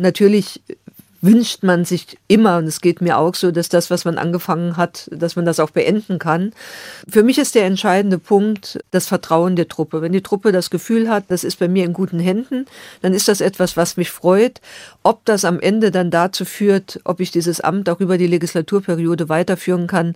[0.00, 0.62] Natürlich
[1.22, 4.76] wünscht man sich immer, und es geht mir auch so, dass das, was man angefangen
[4.76, 6.52] hat, dass man das auch beenden kann.
[7.08, 10.00] Für mich ist der entscheidende Punkt das Vertrauen der Truppe.
[10.02, 12.66] Wenn die Truppe das Gefühl hat, das ist bei mir in guten Händen,
[13.02, 14.60] dann ist das etwas, was mich freut.
[15.02, 19.28] Ob das am Ende dann dazu führt, ob ich dieses Amt auch über die Legislaturperiode
[19.28, 20.14] weiterführen kann,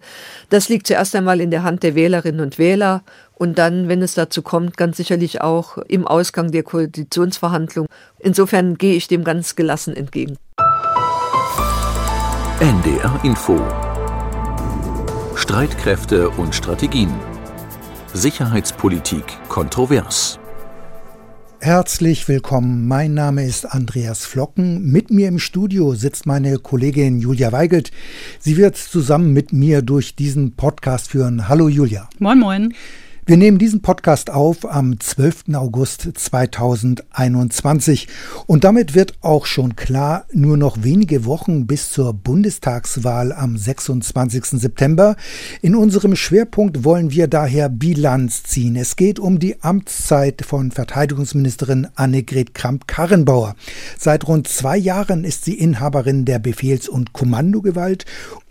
[0.50, 3.02] das liegt zuerst einmal in der Hand der Wählerinnen und Wähler
[3.34, 7.90] und dann, wenn es dazu kommt, ganz sicherlich auch im Ausgang der Koalitionsverhandlungen.
[8.20, 10.38] Insofern gehe ich dem ganz gelassen entgegen.
[12.60, 13.60] NDR Info
[15.34, 17.12] Streitkräfte und Strategien
[18.12, 20.38] Sicherheitspolitik kontrovers
[21.58, 24.84] Herzlich willkommen, mein Name ist Andreas Flocken.
[24.84, 27.90] Mit mir im Studio sitzt meine Kollegin Julia Weigelt.
[28.38, 31.48] Sie wird zusammen mit mir durch diesen Podcast führen.
[31.48, 32.08] Hallo Julia.
[32.20, 32.74] Moin, moin.
[33.26, 35.44] Wir nehmen diesen Podcast auf am 12.
[35.54, 38.06] August 2021
[38.44, 44.60] und damit wird auch schon klar, nur noch wenige Wochen bis zur Bundestagswahl am 26.
[44.60, 45.16] September.
[45.62, 48.76] In unserem Schwerpunkt wollen wir daher Bilanz ziehen.
[48.76, 53.56] Es geht um die Amtszeit von Verteidigungsministerin Annegret Kramp-Karrenbauer.
[53.98, 58.04] Seit rund zwei Jahren ist sie Inhaberin der Befehls- und Kommandogewalt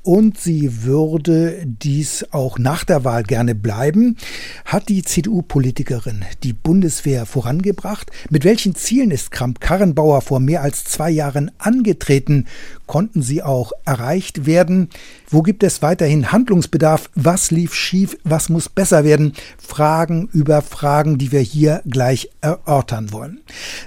[0.04, 4.18] und sie würde dies auch nach der Wahl gerne bleiben.
[4.66, 8.12] Hat die CDU-Politikerin die Bundeswehr vorangebracht?
[8.30, 12.48] Mit welchen Zielen ist Kramp-Karrenbauer vor mehr als zwei Jahren angetreten?
[12.86, 14.90] Konnten sie auch erreicht werden?
[15.30, 17.10] Wo gibt es weiterhin Handlungsbedarf?
[17.16, 18.18] Was lief schief?
[18.24, 19.34] Was muss besser werden?
[19.58, 23.40] Fragen über Fragen, die wir hier gleich erörtern wollen.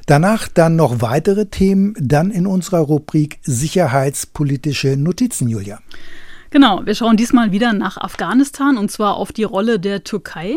[0.07, 5.79] Danach dann noch weitere Themen, dann in unserer Rubrik Sicherheitspolitische Notizen, Julia.
[6.51, 10.57] Genau, wir schauen diesmal wieder nach Afghanistan und zwar auf die Rolle der Türkei.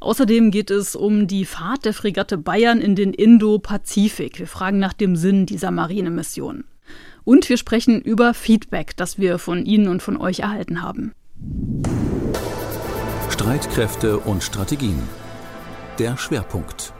[0.00, 4.38] Außerdem geht es um die Fahrt der Fregatte Bayern in den Indo-Pazifik.
[4.38, 6.64] Wir fragen nach dem Sinn dieser Marinemission.
[7.24, 11.12] Und wir sprechen über Feedback, das wir von Ihnen und von euch erhalten haben.
[13.30, 15.02] Streitkräfte und Strategien.
[15.98, 16.92] Der Schwerpunkt.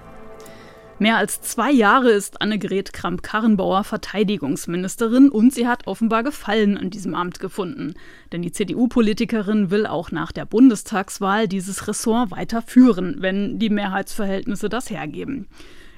[1.00, 7.14] Mehr als zwei Jahre ist Annegret Kramp-Karrenbauer Verteidigungsministerin und sie hat offenbar Gefallen an diesem
[7.14, 7.94] Amt gefunden.
[8.32, 14.90] Denn die CDU-Politikerin will auch nach der Bundestagswahl dieses Ressort weiterführen, wenn die Mehrheitsverhältnisse das
[14.90, 15.46] hergeben.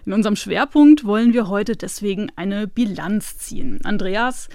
[0.07, 3.81] In unserem Schwerpunkt wollen wir heute deswegen eine Bilanz ziehen.
[3.85, 4.49] Andreas,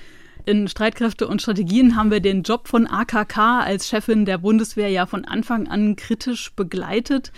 [0.45, 5.05] in Streitkräfte und Strategien haben wir den Job von AKK als Chefin der Bundeswehr ja
[5.05, 7.31] von Anfang an kritisch begleitet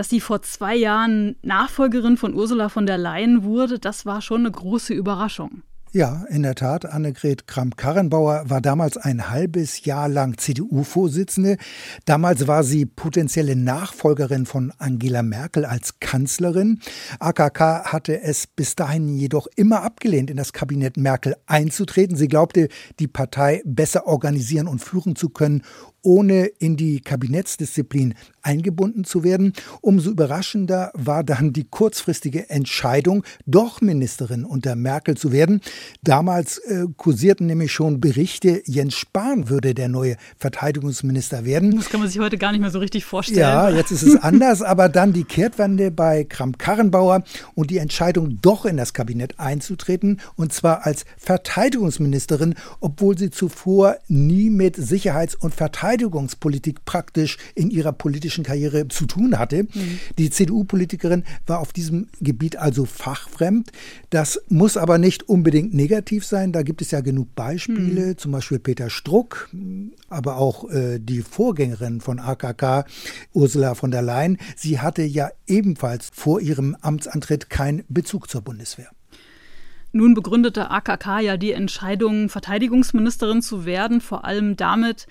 [0.00, 4.40] dass sie vor zwei Jahren Nachfolgerin von Ursula von der Leyen wurde, das war schon
[4.40, 5.62] eine große Überraschung.
[5.92, 6.86] Ja, in der Tat.
[6.86, 11.56] Annegret Kramp-Karrenbauer war damals ein halbes Jahr lang CDU-Vorsitzende.
[12.04, 16.78] Damals war sie potenzielle Nachfolgerin von Angela Merkel als Kanzlerin.
[17.18, 22.14] AKK hatte es bis dahin jedoch immer abgelehnt, in das Kabinett Merkel einzutreten.
[22.14, 22.68] Sie glaubte,
[23.00, 25.62] die Partei besser organisieren und führen zu können,
[26.02, 29.52] ohne in die Kabinettsdisziplin eingebunden zu werden.
[29.80, 35.60] Umso überraschender war dann die kurzfristige Entscheidung, doch Ministerin unter Merkel zu werden.
[36.02, 41.76] Damals äh, kursierten nämlich schon Berichte, Jens Spahn würde der neue Verteidigungsminister werden.
[41.76, 43.40] Das kann man sich heute gar nicht mehr so richtig vorstellen.
[43.40, 47.24] Ja, jetzt ist es anders, aber dann die Kehrtwende bei Kramp-Karrenbauer
[47.54, 53.98] und die Entscheidung, doch in das Kabinett einzutreten, und zwar als Verteidigungsministerin, obwohl sie zuvor
[54.08, 59.64] nie mit Sicherheits- und Verteidigungsministerin Verteidigungspolitik praktisch in ihrer politischen Karriere zu tun hatte.
[59.64, 59.98] Mhm.
[60.18, 63.72] Die CDU-Politikerin war auf diesem Gebiet also fachfremd.
[64.10, 66.52] Das muss aber nicht unbedingt negativ sein.
[66.52, 68.18] Da gibt es ja genug Beispiele, mhm.
[68.18, 69.50] zum Beispiel Peter Struck,
[70.08, 72.84] aber auch äh, die Vorgängerin von AKK,
[73.32, 74.38] Ursula von der Leyen.
[74.56, 78.90] Sie hatte ja ebenfalls vor ihrem Amtsantritt keinen Bezug zur Bundeswehr.
[79.92, 85.08] Nun begründete AKK ja die Entscheidung, Verteidigungsministerin zu werden, vor allem damit,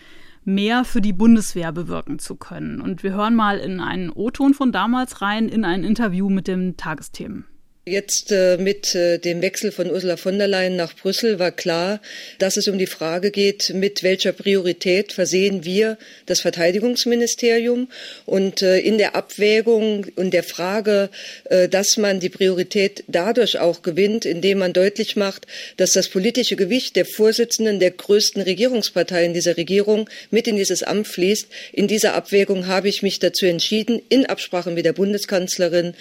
[0.49, 2.81] mehr für die Bundeswehr bewirken zu können.
[2.81, 6.75] Und wir hören mal in einen O-Ton von damals rein, in ein Interview mit dem
[6.75, 7.45] Tagesthemen.
[7.85, 12.01] Jetzt äh, mit äh, dem Wechsel von Ursula von der Leyen nach Brüssel war klar,
[12.37, 17.87] dass es um die Frage geht, mit welcher Priorität versehen wir das Verteidigungsministerium.
[18.25, 21.09] Und äh, in der Abwägung und der Frage,
[21.45, 26.57] äh, dass man die Priorität dadurch auch gewinnt, indem man deutlich macht, dass das politische
[26.57, 31.47] Gewicht der Vorsitzenden der größten Regierungspartei in dieser Regierung mit in dieses Amt fließt.
[31.71, 35.95] In dieser Abwägung habe ich mich dazu entschieden, in Absprache mit der Bundeskanzlerin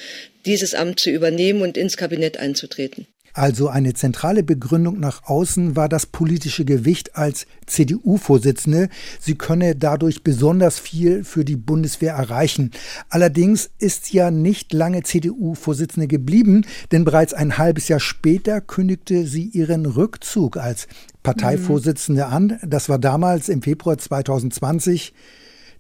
[0.49, 3.07] dieses Amt zu übernehmen und ins Kabinett einzutreten.
[3.35, 8.89] Also eine zentrale Begründung nach außen war das politische Gewicht als CDU-Vorsitzende.
[9.21, 12.73] Sie könne dadurch besonders viel für die Bundeswehr erreichen.
[13.11, 19.45] Allerdings ist ja nicht lange CDU-Vorsitzende geblieben, denn bereits ein halbes Jahr später kündigte sie
[19.45, 20.89] ihren Rückzug als
[21.23, 22.59] Parteivorsitzende an.
[22.67, 25.13] Das war damals im Februar 2020.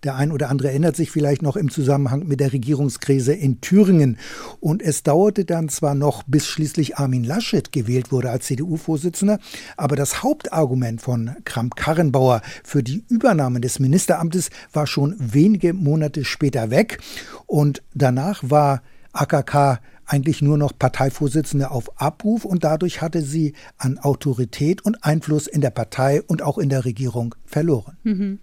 [0.04, 4.18] Der ein oder andere erinnert sich vielleicht noch im Zusammenhang mit der Regierungskrise in Thüringen.
[4.60, 9.38] Und es dauerte dann zwar noch, bis schließlich Armin Laschet gewählt wurde als CDU-Vorsitzender,
[9.76, 16.70] aber das Hauptargument von Kramp-Karrenbauer für die Übernahme des Ministeramtes war schon wenige Monate später
[16.70, 16.98] weg.
[17.46, 23.98] Und danach war AKK eigentlich nur noch Parteivorsitzende auf Abruf und dadurch hatte sie an
[23.98, 27.96] Autorität und Einfluss in der Partei und auch in der Regierung verloren.
[28.04, 28.38] Mhm.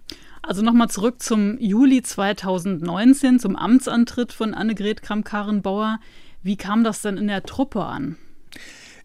[0.46, 5.98] Also nochmal zurück zum Juli 2019, zum Amtsantritt von Annegret Kramp-Karrenbauer.
[6.44, 8.16] Wie kam das denn in der Truppe an?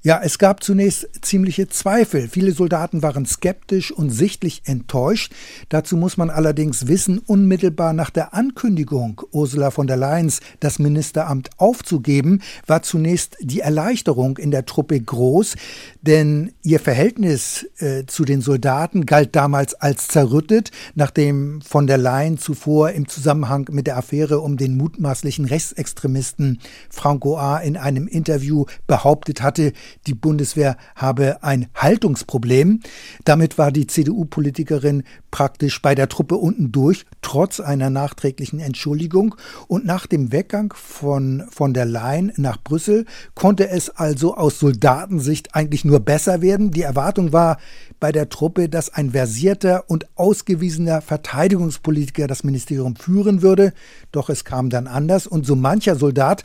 [0.04, 2.28] Ja, es gab zunächst ziemliche Zweifel.
[2.28, 5.32] Viele Soldaten waren skeptisch und sichtlich enttäuscht.
[5.70, 11.52] Dazu muss man allerdings wissen, unmittelbar nach der Ankündigung Ursula von der Leyen das Ministeramt
[11.58, 15.54] aufzugeben, war zunächst die Erleichterung in der Truppe groß,
[16.02, 22.40] denn ihr Verhältnis äh, zu den Soldaten galt damals als zerrüttet, nachdem von der Leyen
[22.40, 26.60] zuvor im Zusammenhang mit der Affäre um den mutmaßlichen Rechtsextremisten
[26.90, 27.60] Franco A.
[27.60, 29.74] in einem Interview behauptet hatte,
[30.08, 32.82] die Bundeswehr habe ein Haltungsproblem.
[33.26, 39.36] Damit war die CDU-Politikerin praktisch bei der Truppe unten durch, trotz einer nachträglichen Entschuldigung.
[39.68, 43.06] Und nach dem Weggang von, von der Leyen nach Brüssel
[43.36, 46.72] konnte es also aus Soldatensicht eigentlich nur besser werden.
[46.72, 47.58] Die Erwartung war
[48.00, 53.74] bei der Truppe, dass ein versierter und ausgewiesener Verteidigungspolitiker das Ministerium führen würde.
[54.12, 56.44] Doch es kam dann anders und so mancher Soldat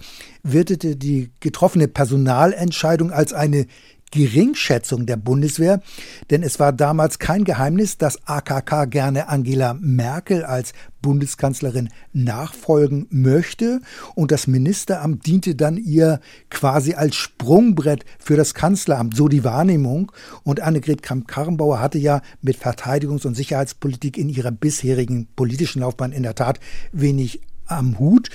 [0.53, 3.67] wertete die getroffene Personalentscheidung als eine
[4.13, 5.83] Geringschätzung der Bundeswehr,
[6.31, 10.73] denn es war damals kein Geheimnis, dass AKK gerne Angela Merkel als
[11.03, 13.81] Bundeskanzlerin nachfolgen möchte
[14.15, 16.21] und das Ministeramt diente dann ihr
[16.51, 20.13] quasi als Sprungbrett für das Kanzleramt, so die Wahrnehmung.
[20.45, 26.23] Und Annegret Kramp-Karrenbauer hatte ja mit Verteidigungs- und Sicherheitspolitik in ihrer bisherigen politischen Laufbahn in
[26.23, 26.61] der Tat
[26.93, 28.31] wenig am Hut.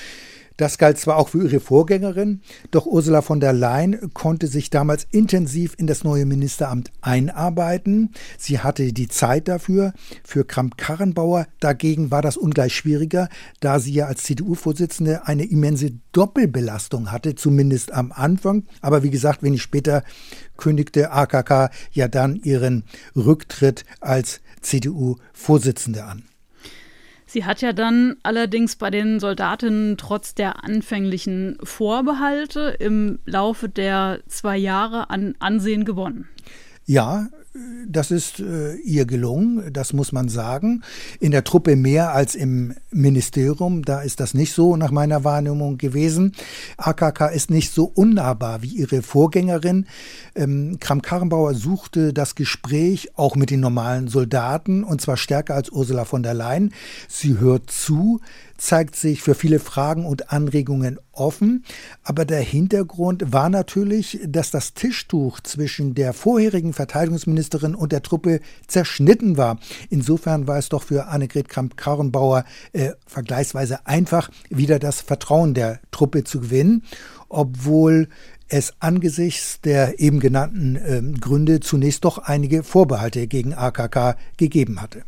[0.58, 5.08] Das galt zwar auch für ihre Vorgängerin, doch Ursula von der Leyen konnte sich damals
[5.12, 8.12] intensiv in das neue Ministeramt einarbeiten.
[8.38, 9.94] Sie hatte die Zeit dafür.
[10.24, 17.12] Für Kramp-Karrenbauer dagegen war das ungleich schwieriger, da sie ja als CDU-Vorsitzende eine immense Doppelbelastung
[17.12, 18.64] hatte, zumindest am Anfang.
[18.82, 20.04] Aber wie gesagt, wenig später
[20.58, 22.84] kündigte AKK ja dann ihren
[23.16, 26.24] Rücktritt als CDU-Vorsitzende an.
[27.32, 34.20] Sie hat ja dann allerdings bei den Soldatinnen trotz der anfänglichen Vorbehalte im Laufe der
[34.28, 36.28] zwei Jahre an Ansehen gewonnen.
[36.86, 37.30] Ja,
[37.88, 40.84] das ist äh, ihr gelungen, das muss man sagen.
[41.20, 45.78] In der Truppe mehr als im Ministerium, da ist das nicht so nach meiner Wahrnehmung
[45.78, 46.34] gewesen.
[46.78, 49.86] AKK ist nicht so unnahbar wie ihre Vorgängerin.
[50.34, 56.06] Ähm, Kram-Karrenbauer suchte das Gespräch auch mit den normalen Soldaten und zwar stärker als Ursula
[56.06, 56.74] von der Leyen.
[57.10, 58.22] Sie hört zu,
[58.62, 61.66] zeigt sich für viele Fragen und Anregungen offen.
[62.04, 67.41] Aber der Hintergrund war natürlich, dass das Tischtuch zwischen der vorherigen Verteidigungsministerin
[67.76, 69.60] und der Truppe zerschnitten war.
[69.90, 76.24] Insofern war es doch für Annegret Kramp-Karrenbauer äh, vergleichsweise einfach, wieder das Vertrauen der Truppe
[76.24, 76.84] zu gewinnen,
[77.30, 78.08] obwohl
[78.52, 85.04] es angesichts der eben genannten äh, Gründe zunächst doch einige Vorbehalte gegen AKK gegeben hatte.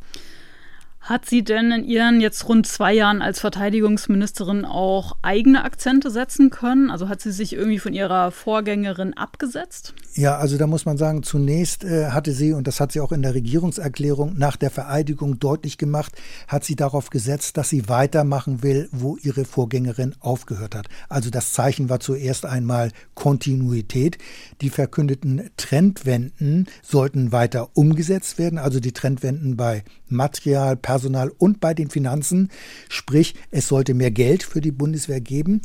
[1.04, 6.50] Hat sie denn in ihren jetzt rund zwei Jahren als Verteidigungsministerin auch eigene Akzente setzen
[6.50, 6.90] können?
[6.90, 9.94] Also hat sie sich irgendwie von ihrer Vorgängerin abgesetzt?
[10.14, 13.12] Ja, also da muss man sagen, zunächst äh, hatte sie, und das hat sie auch
[13.12, 16.14] in der Regierungserklärung nach der Vereidigung deutlich gemacht,
[16.48, 20.88] hat sie darauf gesetzt, dass sie weitermachen will, wo ihre Vorgängerin aufgehört hat.
[21.10, 24.20] Also das Zeichen war zuerst einmal Kontinuität.
[24.62, 31.74] Die verkündeten Trendwenden sollten weiter umgesetzt werden, also die Trendwenden bei Material, Personal und bei
[31.74, 32.52] den Finanzen.
[32.88, 35.62] Sprich, es sollte mehr Geld für die Bundeswehr geben.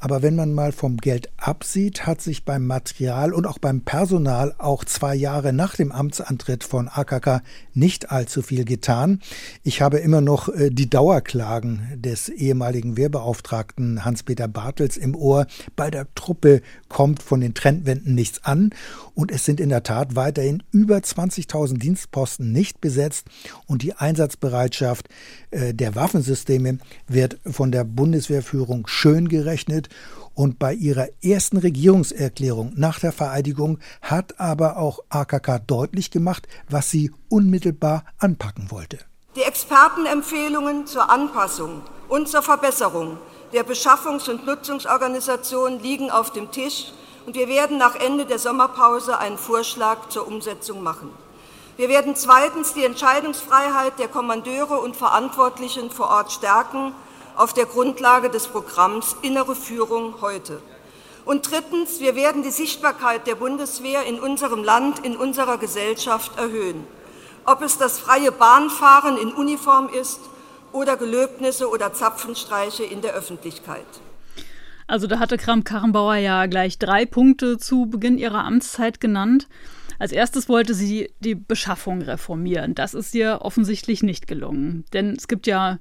[0.00, 4.54] Aber wenn man mal vom Geld absieht, hat sich beim Material und auch beim Personal
[4.58, 7.42] auch zwei Jahre nach dem Amtsantritt von AKK
[7.74, 9.20] nicht allzu viel getan.
[9.62, 15.46] Ich habe immer noch äh, die Dauerklagen des ehemaligen Wehrbeauftragten Hans-Peter Bartels im Ohr.
[15.76, 18.70] Bei der Truppe kommt von den Trendwenden nichts an.
[19.14, 23.26] Und es sind in der Tat weiterhin über 20.000 Dienstposten nicht besetzt
[23.66, 25.08] und die Einsatzbereitschaft Einsatzbereitschaft
[25.50, 29.88] äh, der Waffensysteme wird von der Bundeswehrführung schön gerechnet
[30.34, 36.90] und bei ihrer ersten Regierungserklärung nach der Vereidigung hat aber auch AKK deutlich gemacht, was
[36.90, 38.98] sie unmittelbar anpacken wollte.
[39.36, 43.18] Die Expertenempfehlungen zur Anpassung und zur Verbesserung
[43.52, 46.92] der Beschaffungs- und Nutzungsorganisation liegen auf dem Tisch
[47.26, 51.10] und wir werden nach Ende der Sommerpause einen Vorschlag zur Umsetzung machen.
[51.76, 56.92] Wir werden zweitens die Entscheidungsfreiheit der Kommandeure und Verantwortlichen vor Ort stärken
[57.40, 60.60] auf der Grundlage des Programms Innere Führung heute.
[61.24, 66.84] Und drittens, wir werden die Sichtbarkeit der Bundeswehr in unserem Land, in unserer Gesellschaft erhöhen.
[67.46, 70.20] Ob es das freie Bahnfahren in Uniform ist
[70.72, 73.86] oder Gelöbnisse oder Zapfenstreiche in der Öffentlichkeit.
[74.86, 79.48] Also da hatte Kramp-Karrenbauer ja gleich drei Punkte zu Beginn ihrer Amtszeit genannt.
[79.98, 82.74] Als erstes wollte sie die Beschaffung reformieren.
[82.74, 84.84] Das ist ihr offensichtlich nicht gelungen.
[84.92, 85.78] Denn es gibt ja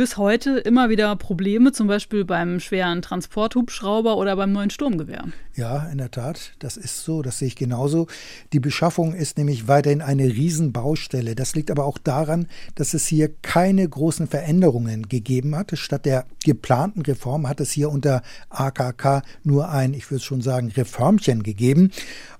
[0.00, 5.26] bis heute immer wieder Probleme, zum Beispiel beim schweren Transporthubschrauber oder beim neuen Sturmgewehr.
[5.56, 8.06] Ja, in der Tat, das ist so, das sehe ich genauso.
[8.54, 11.34] Die Beschaffung ist nämlich weiterhin eine Riesenbaustelle.
[11.34, 15.72] Das liegt aber auch daran, dass es hier keine großen Veränderungen gegeben hat.
[15.74, 20.72] Statt der geplanten Reform hat es hier unter AKK nur ein, ich würde schon sagen,
[20.74, 21.90] Reformchen gegeben.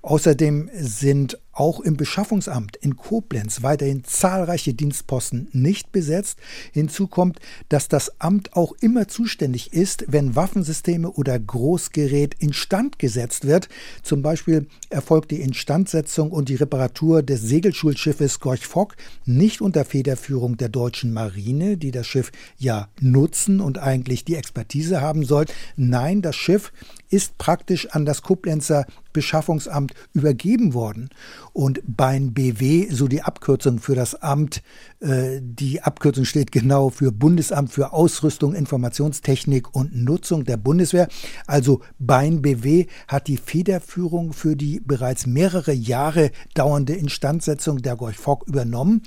[0.01, 6.39] Außerdem sind auch im Beschaffungsamt in Koblenz weiterhin zahlreiche Dienstposten nicht besetzt.
[6.71, 7.39] Hinzu kommt,
[7.69, 13.69] dass das Amt auch immer zuständig ist, wenn Waffensysteme oder Großgerät instand gesetzt wird.
[14.03, 20.57] Zum Beispiel erfolgt die Instandsetzung und die Reparatur des Segelschulschiffes Gorch Fock nicht unter Federführung
[20.57, 25.45] der deutschen Marine, die das Schiff ja nutzen und eigentlich die Expertise haben soll.
[25.75, 26.71] Nein, das Schiff
[27.11, 31.09] ist praktisch an das Koblenzer Beschaffungsamt übergeben worden.
[31.53, 34.63] Und beim BW, so die Abkürzung für das Amt,
[35.01, 41.09] äh, die Abkürzung steht genau für Bundesamt für Ausrüstung, Informationstechnik und Nutzung der Bundeswehr.
[41.45, 48.17] Also beim BW hat die Federführung für die bereits mehrere Jahre dauernde Instandsetzung der Gorch
[48.17, 49.01] Fock übernommen.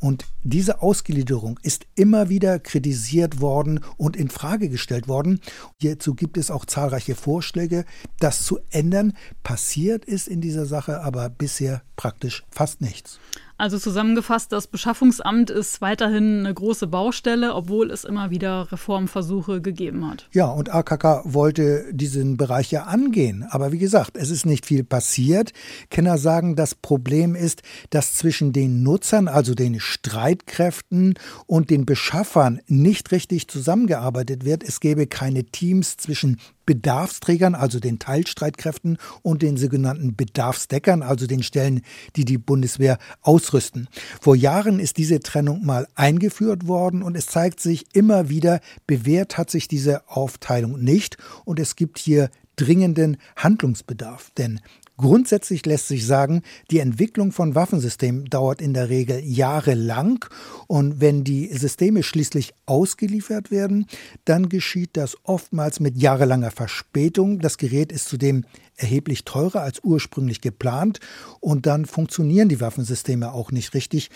[0.00, 5.40] Und diese Ausgliederung ist immer wieder kritisiert worden und in Frage gestellt worden.
[5.80, 7.84] Hierzu gibt es auch zahlreiche Vorschläge,
[8.20, 9.14] das zu ändern.
[9.42, 13.18] Passiert ist in dieser Sache aber bisher praktisch fast nichts.
[13.58, 20.08] Also zusammengefasst, das Beschaffungsamt ist weiterhin eine große Baustelle, obwohl es immer wieder Reformversuche gegeben
[20.08, 20.28] hat.
[20.32, 23.44] Ja, und AKK wollte diesen Bereich ja angehen.
[23.50, 25.52] Aber wie gesagt, es ist nicht viel passiert.
[25.90, 31.14] Kenner sagen, das Problem ist, dass zwischen den Nutzern, also den Streitkräften
[31.46, 34.62] und den Beschaffern nicht richtig zusammengearbeitet wird.
[34.62, 41.42] Es gäbe keine Teams zwischen Bedarfsträgern, also den Teilstreitkräften, und den sogenannten Bedarfsdeckern, also den
[41.42, 41.80] Stellen,
[42.14, 43.88] die die Bundeswehr ausrüsten.
[44.20, 49.38] Vor Jahren ist diese Trennung mal eingeführt worden und es zeigt sich immer wieder, bewährt
[49.38, 54.30] hat sich diese Aufteilung nicht und es gibt hier dringenden Handlungsbedarf.
[54.36, 54.60] Denn
[54.98, 60.24] Grundsätzlich lässt sich sagen, die Entwicklung von Waffensystemen dauert in der Regel jahrelang
[60.66, 63.86] und wenn die Systeme schließlich ausgeliefert werden,
[64.24, 67.38] dann geschieht das oftmals mit jahrelanger Verspätung.
[67.38, 68.44] Das Gerät ist zudem
[68.76, 70.98] erheblich teurer als ursprünglich geplant
[71.38, 74.10] und dann funktionieren die Waffensysteme auch nicht richtig.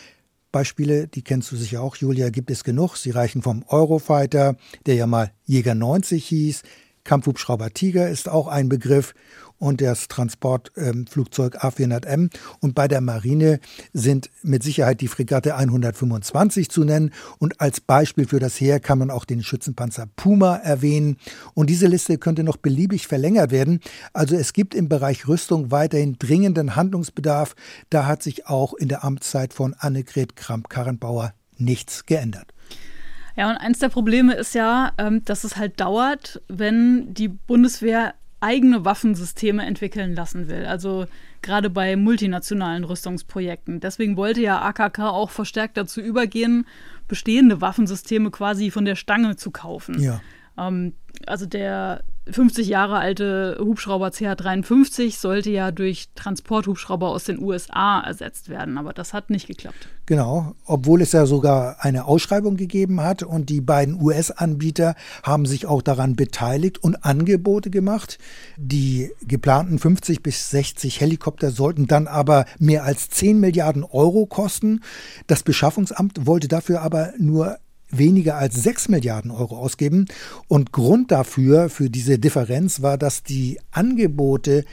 [0.50, 2.96] Beispiele, die kennst du sicher auch, Julia, gibt es genug.
[2.96, 6.62] Sie reichen vom Eurofighter, der ja mal Jäger 90 hieß,
[7.04, 9.14] Kampfhubschrauber Tiger ist auch ein Begriff
[9.62, 12.30] und das Transportflugzeug ähm, A400M.
[12.58, 13.60] Und bei der Marine
[13.92, 17.12] sind mit Sicherheit die Fregatte 125 zu nennen.
[17.38, 21.16] Und als Beispiel für das Heer kann man auch den Schützenpanzer Puma erwähnen.
[21.54, 23.78] Und diese Liste könnte noch beliebig verlängert werden.
[24.12, 27.54] Also es gibt im Bereich Rüstung weiterhin dringenden Handlungsbedarf.
[27.88, 32.52] Da hat sich auch in der Amtszeit von Annegret Kramp-Karrenbauer nichts geändert.
[33.36, 38.14] Ja, und eins der Probleme ist ja, ähm, dass es halt dauert, wenn die Bundeswehr
[38.40, 40.66] eigene Waffensysteme entwickeln lassen will.
[40.66, 41.06] Also
[41.42, 43.80] gerade bei multinationalen Rüstungsprojekten.
[43.80, 46.66] Deswegen wollte ja AKK auch verstärkt dazu übergehen,
[47.06, 50.00] bestehende Waffensysteme quasi von der Stange zu kaufen.
[50.00, 50.20] Ja.
[50.58, 50.94] Ähm,
[51.26, 58.48] also der 50 Jahre alte Hubschrauber CH-53 sollte ja durch Transporthubschrauber aus den USA ersetzt
[58.48, 59.88] werden, aber das hat nicht geklappt.
[60.06, 65.66] Genau, obwohl es ja sogar eine Ausschreibung gegeben hat und die beiden US-Anbieter haben sich
[65.66, 68.18] auch daran beteiligt und Angebote gemacht.
[68.56, 74.80] Die geplanten 50 bis 60 Helikopter sollten dann aber mehr als 10 Milliarden Euro kosten.
[75.26, 77.58] Das Beschaffungsamt wollte dafür aber nur
[77.92, 80.06] weniger als 6 Milliarden Euro ausgeben.
[80.48, 84.64] Und Grund dafür, für diese Differenz, war, dass die Angebote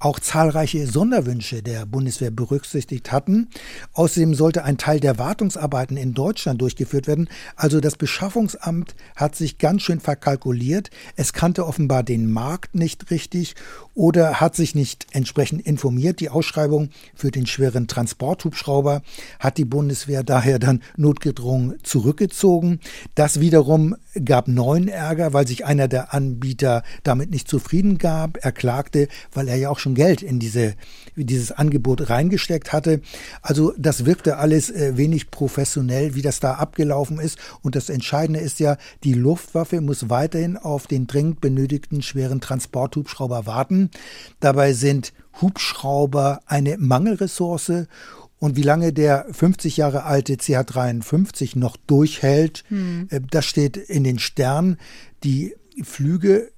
[0.00, 3.48] auch zahlreiche Sonderwünsche der Bundeswehr berücksichtigt hatten.
[3.94, 7.28] Außerdem sollte ein Teil der Wartungsarbeiten in Deutschland durchgeführt werden.
[7.56, 10.90] Also das Beschaffungsamt hat sich ganz schön verkalkuliert.
[11.16, 13.56] Es kannte offenbar den Markt nicht richtig
[13.98, 16.20] oder hat sich nicht entsprechend informiert.
[16.20, 19.02] Die Ausschreibung für den schweren Transporthubschrauber
[19.40, 22.78] hat die Bundeswehr daher dann notgedrungen zurückgezogen.
[23.16, 28.38] Das wiederum gab neuen Ärger, weil sich einer der Anbieter damit nicht zufrieden gab.
[28.40, 30.74] Er klagte, weil er ja auch schon Geld in diese,
[31.16, 33.00] dieses Angebot reingesteckt hatte.
[33.42, 37.36] Also das wirkte alles äh, wenig professionell, wie das da abgelaufen ist.
[37.62, 43.44] Und das Entscheidende ist ja, die Luftwaffe muss weiterhin auf den dringend benötigten schweren Transporthubschrauber
[43.46, 43.87] warten.
[44.40, 47.86] Dabei sind Hubschrauber eine Mangelressource
[48.38, 53.08] und wie lange der 50 Jahre alte CH-53 noch durchhält, hm.
[53.10, 54.78] Äh, das steht in den Sternen.
[55.24, 56.50] Die Flüge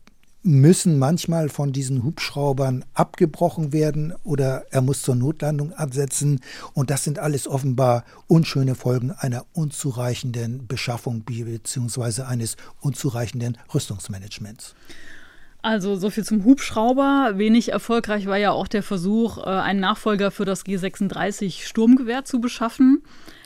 [0.42, 6.40] müssen manchmal von diesen Hubschraubern abgebrochen werden oder er muss zur Notlandung absetzen.
[6.72, 12.22] Und das sind alles offenbar unschöne Folgen einer unzureichenden Beschaffung bzw.
[12.22, 14.74] eines unzureichenden Rüstungsmanagements.
[15.62, 17.32] Also so viel zum Hubschrauber.
[17.36, 22.40] Wenig erfolgreich war ja auch der Versuch, äh, einen Nachfolger für das G36 Sturmgewehr zu
[22.40, 23.02] beschaffen.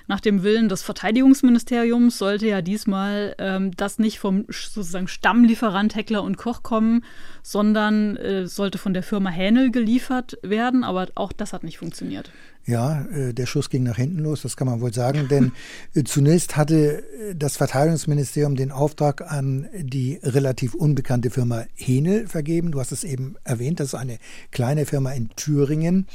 [0.07, 6.23] Nach dem Willen des Verteidigungsministeriums sollte ja diesmal ähm, das nicht vom sozusagen Stammlieferant Heckler
[6.23, 7.05] und Koch kommen,
[7.45, 10.83] sondern äh, sollte von der Firma Hänel geliefert werden.
[10.83, 12.33] Aber auch das hat nicht funktioniert.
[12.67, 15.53] Ja, äh, der Schuss ging nach hinten los, das kann man wohl sagen, denn
[15.95, 22.73] äh, zunächst hatte äh, das Verteidigungsministerium den Auftrag an die relativ unbekannte Firma Henel vergeben.
[22.73, 24.19] Du hast es eben erwähnt, das ist eine
[24.51, 26.07] kleine Firma in Thüringen.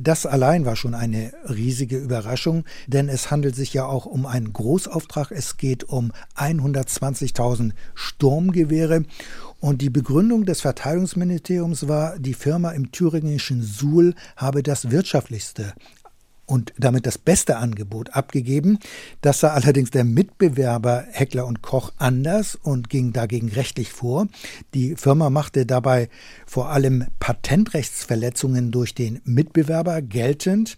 [0.00, 4.52] Das allein war schon eine riesige Überraschung, denn es handelt sich ja auch um einen
[4.52, 5.30] Großauftrag.
[5.30, 9.04] Es geht um 120.000 Sturmgewehre
[9.62, 15.72] und die Begründung des Verteidigungsministeriums war, die Firma im thüringischen Suhl habe das wirtschaftlichste
[16.46, 18.80] und damit das beste Angebot abgegeben.
[19.20, 24.26] Das sah allerdings der Mitbewerber Heckler und Koch anders und ging dagegen rechtlich vor.
[24.74, 26.08] Die Firma machte dabei
[26.44, 30.76] vor allem Patentrechtsverletzungen durch den Mitbewerber geltend.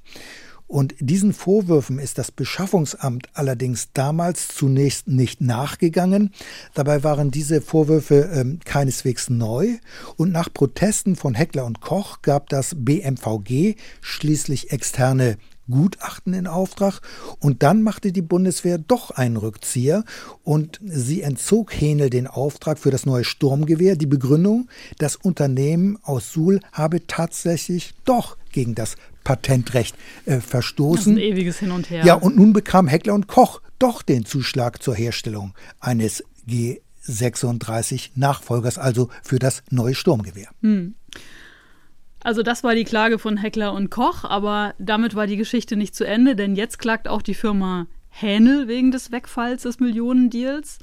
[0.66, 6.30] Und diesen Vorwürfen ist das Beschaffungsamt allerdings damals zunächst nicht nachgegangen.
[6.73, 9.76] Dabei waren diese Vorwürfe äh, keineswegs neu.
[10.16, 15.37] Und nach Protesten von Heckler und Koch gab das BMVG schließlich externe
[15.71, 17.00] Gutachten in Auftrag
[17.40, 20.05] und dann machte die Bundeswehr doch einen Rückzieher
[20.42, 23.96] und sie entzog Hähnel den Auftrag für das neue Sturmgewehr.
[23.96, 31.16] Die Begründung, das Unternehmen aus Suhl habe tatsächlich doch gegen das Patentrecht äh, verstoßen.
[31.16, 32.04] Das ist ein ewiges Hin und Her.
[32.04, 38.78] Ja, und nun bekam Heckler und Koch doch den Zuschlag zur Herstellung eines G36 Nachfolgers,
[38.78, 40.48] also für das neue Sturmgewehr.
[40.62, 40.94] Hm.
[42.20, 45.94] Also das war die Klage von Heckler und Koch, aber damit war die Geschichte nicht
[45.94, 50.78] zu Ende, denn jetzt klagt auch die Firma Hänel wegen des Wegfalls des Millionendeals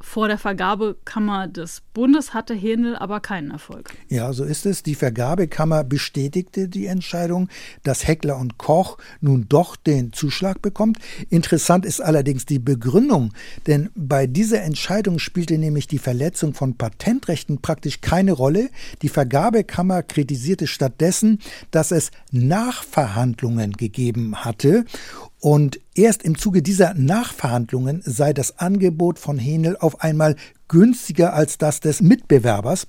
[0.00, 3.90] vor der Vergabekammer des Bundes hatte Händel aber keinen Erfolg.
[4.08, 4.82] Ja, so ist es.
[4.82, 7.48] Die Vergabekammer bestätigte die Entscheidung,
[7.82, 10.98] dass Heckler und Koch nun doch den Zuschlag bekommt.
[11.30, 13.32] Interessant ist allerdings die Begründung,
[13.66, 18.70] denn bei dieser Entscheidung spielte nämlich die Verletzung von Patentrechten praktisch keine Rolle.
[19.02, 24.84] Die Vergabekammer kritisierte stattdessen, dass es Nachverhandlungen gegeben hatte
[25.40, 30.34] und erst im Zuge dieser Nachverhandlungen sei das Angebot von Henel auf einmal
[30.68, 32.86] günstiger als das des Mitbewerbers.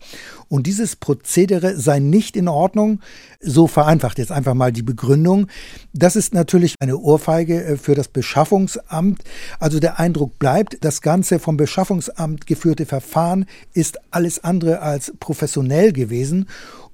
[0.50, 3.00] Und dieses Prozedere sei nicht in Ordnung.
[3.40, 5.48] So vereinfacht jetzt einfach mal die Begründung.
[5.94, 9.24] Das ist natürlich eine Ohrfeige äh, für das Beschaffungsamt.
[9.60, 15.94] Also der Eindruck bleibt, das ganze vom Beschaffungsamt geführte Verfahren ist alles andere als professionell
[15.94, 16.48] gewesen.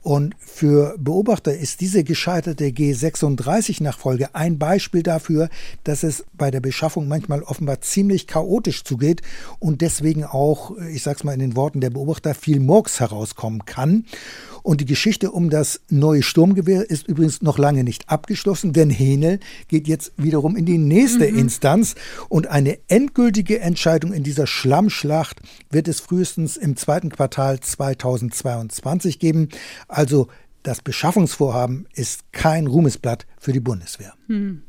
[0.05, 5.49] Und für Beobachter ist diese gescheiterte G36-Nachfolge ein Beispiel dafür,
[5.83, 9.23] dass es bei der Beschaffung manchmal offenbar ziemlich chaotisch zugeht
[9.57, 14.05] und deswegen auch, ich sag's mal in den Worten der Beobachter, viel Murks herauskommen kann.
[14.65, 19.39] Und die Geschichte um das neue Sturmgewehr ist übrigens noch lange nicht abgeschlossen, denn Henel
[19.67, 21.37] geht jetzt wiederum in die nächste mhm.
[21.37, 21.93] Instanz
[22.29, 29.49] und eine endgültige Entscheidung in dieser Schlammschlacht wird es frühestens im zweiten Quartal 2022 geben.
[29.87, 30.29] Also
[30.63, 34.15] das Beschaffungsvorhaben ist kein Ruhmesblatt für die Bundeswehr.
[34.27, 34.63] Mhm.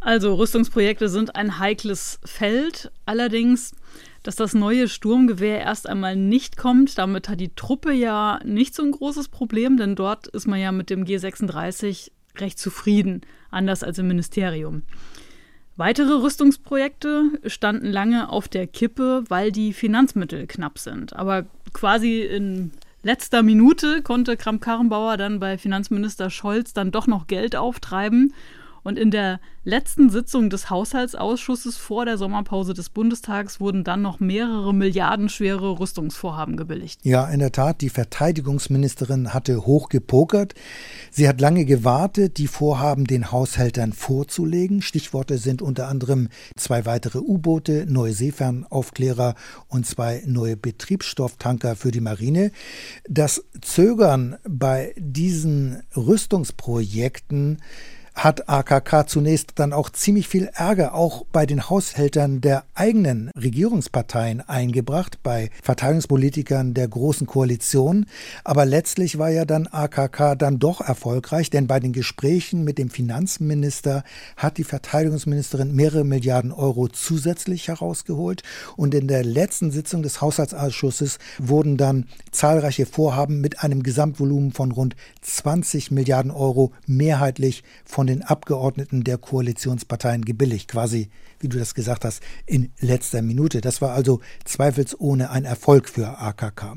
[0.00, 2.92] Also Rüstungsprojekte sind ein heikles Feld.
[3.06, 3.72] Allerdings
[4.22, 6.98] dass das neue Sturmgewehr erst einmal nicht kommt.
[6.98, 10.72] Damit hat die Truppe ja nicht so ein großes Problem, denn dort ist man ja
[10.72, 14.82] mit dem G36 recht zufrieden, anders als im Ministerium.
[15.76, 21.16] Weitere Rüstungsprojekte standen lange auf der Kippe, weil die Finanzmittel knapp sind.
[21.16, 27.56] Aber quasi in letzter Minute konnte Kramp-Karrenbauer dann bei Finanzminister Scholz dann doch noch Geld
[27.56, 28.34] auftreiben
[28.82, 34.20] und in der letzten Sitzung des Haushaltsausschusses vor der Sommerpause des Bundestags wurden dann noch
[34.20, 37.00] mehrere milliardenschwere Rüstungsvorhaben gebilligt.
[37.04, 40.54] Ja, in der Tat, die Verteidigungsministerin hatte hoch gepokert.
[41.10, 44.80] Sie hat lange gewartet, die Vorhaben den Haushältern vorzulegen.
[44.80, 49.34] Stichworte sind unter anderem zwei weitere U-Boote, neue Seefernaufklärer
[49.68, 52.50] und zwei neue Betriebsstofftanker für die Marine.
[53.08, 57.58] Das Zögern bei diesen Rüstungsprojekten
[58.22, 64.46] hat AKK zunächst dann auch ziemlich viel Ärger auch bei den Haushältern der eigenen Regierungsparteien
[64.46, 68.04] eingebracht, bei Verteidigungspolitikern der Großen Koalition.
[68.44, 72.90] Aber letztlich war ja dann AKK dann doch erfolgreich, denn bei den Gesprächen mit dem
[72.90, 74.04] Finanzminister
[74.36, 78.42] hat die Verteidigungsministerin mehrere Milliarden Euro zusätzlich herausgeholt.
[78.76, 84.72] Und in der letzten Sitzung des Haushaltsausschusses wurden dann zahlreiche Vorhaben mit einem Gesamtvolumen von
[84.72, 91.74] rund 20 Milliarden Euro mehrheitlich von den Abgeordneten der Koalitionsparteien gebilligt, quasi, wie du das
[91.74, 93.60] gesagt hast, in letzter Minute.
[93.60, 96.76] Das war also zweifelsohne ein Erfolg für AKK.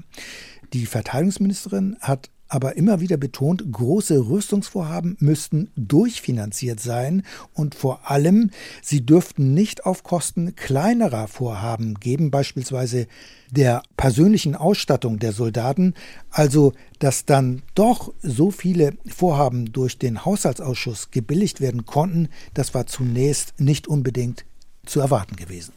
[0.74, 7.24] Die Verteidigungsministerin hat aber immer wieder betont, große Rüstungsvorhaben müssten durchfinanziert sein
[7.56, 8.52] und vor allem,
[8.84, 13.08] sie dürften nicht auf Kosten kleinerer Vorhaben geben, beispielsweise
[13.50, 15.96] der persönlichen Ausstattung der Soldaten,
[16.30, 22.86] also dass dann doch so viele Vorhaben durch den Haushaltsausschuss gebilligt werden konnten, das war
[22.86, 24.46] zunächst nicht unbedingt
[24.86, 25.74] zu erwarten gewesen.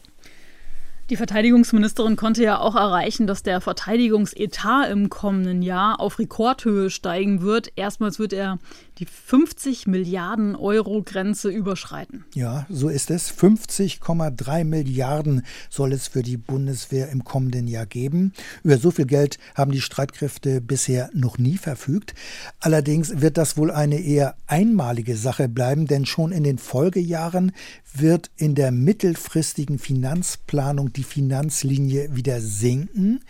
[1.09, 7.43] Die Verteidigungsministerin konnte ja auch erreichen, dass der Verteidigungsetat im kommenden Jahr auf Rekordhöhe steigen
[7.43, 7.71] wird.
[7.77, 8.59] Erstmals wird er
[8.99, 12.25] die 50 Milliarden Euro Grenze überschreiten.
[12.35, 13.31] Ja, so ist es.
[13.31, 18.33] 50,3 Milliarden soll es für die Bundeswehr im kommenden Jahr geben.
[18.65, 22.15] Über so viel Geld haben die Streitkräfte bisher noch nie verfügt.
[22.61, 27.53] Allerdings wird das wohl eine eher einmalige Sache bleiben, denn schon in den Folgejahren
[27.93, 33.21] wird in der mittelfristigen Finanzplanung die Finanzlinie wieder sinken.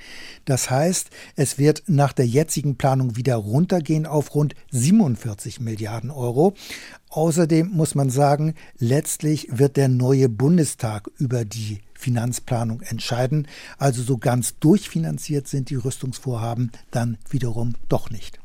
[0.44, 6.54] Das heißt, es wird nach der jetzigen Planung wieder runtergehen auf rund 47 Milliarden Euro.
[7.10, 13.48] Außerdem muss man sagen, letztlich wird der neue Bundestag über die Finanzplanung entscheiden.
[13.78, 18.38] Also so ganz durchfinanziert sind die Rüstungsvorhaben dann wiederum doch nicht.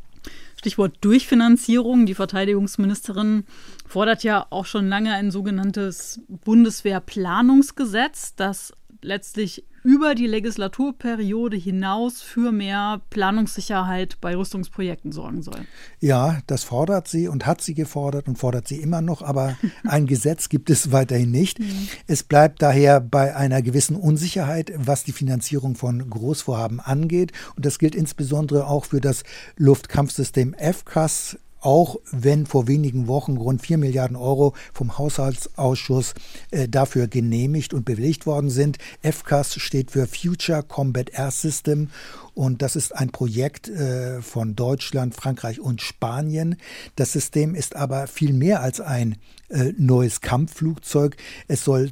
[0.61, 2.05] Stichwort Durchfinanzierung.
[2.05, 3.45] Die Verteidigungsministerin
[3.87, 8.71] fordert ja auch schon lange ein sogenanntes Bundeswehrplanungsgesetz, das
[9.03, 15.65] letztlich über die Legislaturperiode hinaus für mehr Planungssicherheit bei Rüstungsprojekten sorgen soll.
[15.99, 20.05] Ja, das fordert sie und hat sie gefordert und fordert sie immer noch, aber ein
[20.05, 21.59] Gesetz gibt es weiterhin nicht.
[21.59, 21.87] Mhm.
[22.05, 27.31] Es bleibt daher bei einer gewissen Unsicherheit, was die Finanzierung von Großvorhaben angeht.
[27.55, 29.23] Und das gilt insbesondere auch für das
[29.57, 36.13] Luftkampfsystem FCAS auch wenn vor wenigen Wochen rund 4 Milliarden Euro vom Haushaltsausschuss
[36.49, 38.77] äh, dafür genehmigt und bewilligt worden sind.
[39.01, 41.89] FCAS steht für Future Combat Air System
[42.33, 46.57] und das ist ein Projekt äh, von Deutschland, Frankreich und Spanien.
[46.95, 49.17] Das System ist aber viel mehr als ein
[49.49, 51.15] äh, neues Kampfflugzeug.
[51.47, 51.91] Es soll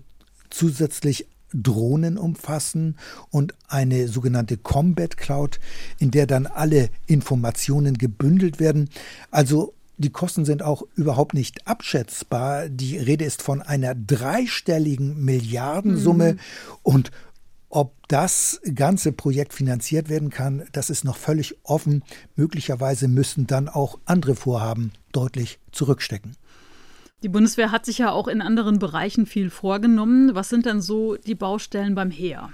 [0.50, 2.98] zusätzlich Drohnen umfassen
[3.30, 5.60] und eine sogenannte Combat Cloud,
[5.98, 8.90] in der dann alle Informationen gebündelt werden.
[9.32, 12.70] Also die Kosten sind auch überhaupt nicht abschätzbar.
[12.70, 16.40] Die Rede ist von einer dreistelligen Milliardensumme mhm.
[16.84, 17.12] und
[17.72, 22.04] ob das ganze Projekt finanziert werden kann, das ist noch völlig offen.
[22.36, 26.36] Möglicherweise müssen dann auch andere Vorhaben deutlich zurückstecken.
[27.22, 30.36] Die Bundeswehr hat sich ja auch in anderen Bereichen viel vorgenommen.
[30.36, 32.50] Was sind denn so die Baustellen beim Heer?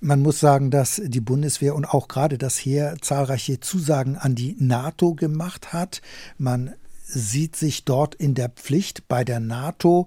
[0.00, 4.56] Man muss sagen, dass die Bundeswehr und auch gerade das Heer zahlreiche Zusagen an die
[4.58, 6.02] NATO gemacht hat.
[6.36, 10.06] Man sieht sich dort in der Pflicht bei der NATO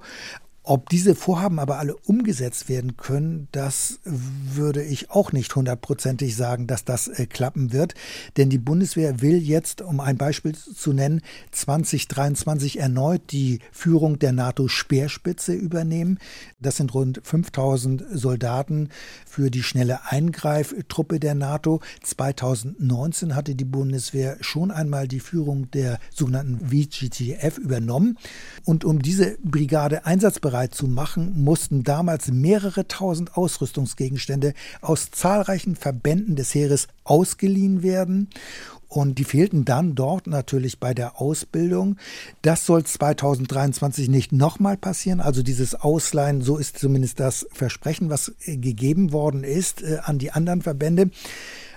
[0.71, 6.65] ob diese Vorhaben aber alle umgesetzt werden können, das würde ich auch nicht hundertprozentig sagen,
[6.65, 7.93] dass das äh, klappen wird.
[8.37, 14.31] Denn die Bundeswehr will jetzt, um ein Beispiel zu nennen, 2023 erneut die Führung der
[14.31, 16.19] NATO-Speerspitze übernehmen.
[16.61, 18.87] Das sind rund 5000 Soldaten
[19.25, 21.81] für die schnelle Eingreiftruppe der NATO.
[22.01, 28.17] 2019 hatte die Bundeswehr schon einmal die Führung der sogenannten VGTF übernommen.
[28.63, 35.75] Und um diese Brigade einsatzbereit bereit zu machen, mussten damals mehrere tausend Ausrüstungsgegenstände aus zahlreichen
[35.75, 38.29] Verbänden des Heeres ausgeliehen werden.
[38.87, 41.95] Und die fehlten dann dort natürlich bei der Ausbildung.
[42.41, 45.21] Das soll 2023 nicht nochmal passieren.
[45.21, 50.31] Also dieses Ausleihen, so ist zumindest das Versprechen, was gegeben worden ist äh, an die
[50.31, 51.09] anderen Verbände.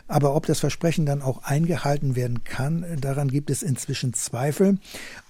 [0.07, 4.77] Aber ob das Versprechen dann auch eingehalten werden kann, daran gibt es inzwischen Zweifel.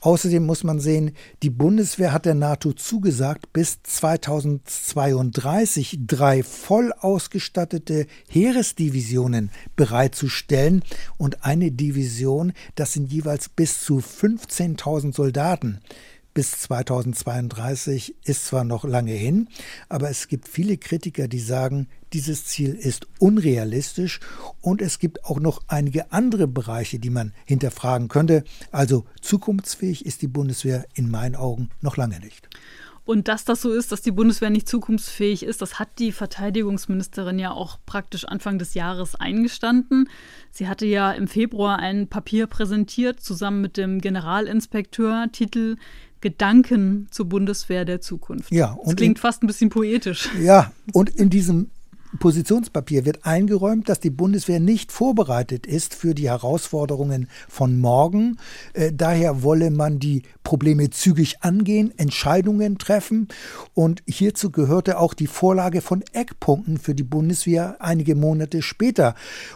[0.00, 1.12] Außerdem muss man sehen,
[1.44, 10.82] die Bundeswehr hat der NATO zugesagt, bis 2032 drei voll ausgestattete Heeresdivisionen bereitzustellen
[11.18, 15.78] und eine Division, das sind jeweils bis zu 15.000 Soldaten
[16.34, 19.48] bis 2032 ist zwar noch lange hin,
[19.88, 24.20] aber es gibt viele Kritiker, die sagen, dieses Ziel ist unrealistisch
[24.60, 28.44] und es gibt auch noch einige andere Bereiche, die man hinterfragen könnte.
[28.72, 32.48] Also zukunftsfähig ist die Bundeswehr in meinen Augen noch lange nicht.
[33.06, 37.38] Und dass das so ist, dass die Bundeswehr nicht zukunftsfähig ist, das hat die Verteidigungsministerin
[37.38, 40.08] ja auch praktisch Anfang des Jahres eingestanden.
[40.50, 45.76] Sie hatte ja im Februar ein Papier präsentiert, zusammen mit dem Generalinspekteur, Titel
[46.24, 48.50] Gedanken zur Bundeswehr der Zukunft.
[48.50, 50.30] Ja, und das klingt in, fast ein bisschen poetisch.
[50.40, 51.70] Ja, und in diesem
[52.18, 58.38] Positionspapier wird eingeräumt, dass die Bundeswehr nicht vorbereitet ist für die Herausforderungen von morgen.
[58.72, 63.29] Äh, daher wolle man die Probleme zügig angehen, Entscheidungen treffen.
[63.74, 69.14] Und hierzu gehörte auch die Vorlage von Eckpunkten für die Bundeswehr einige Monate später.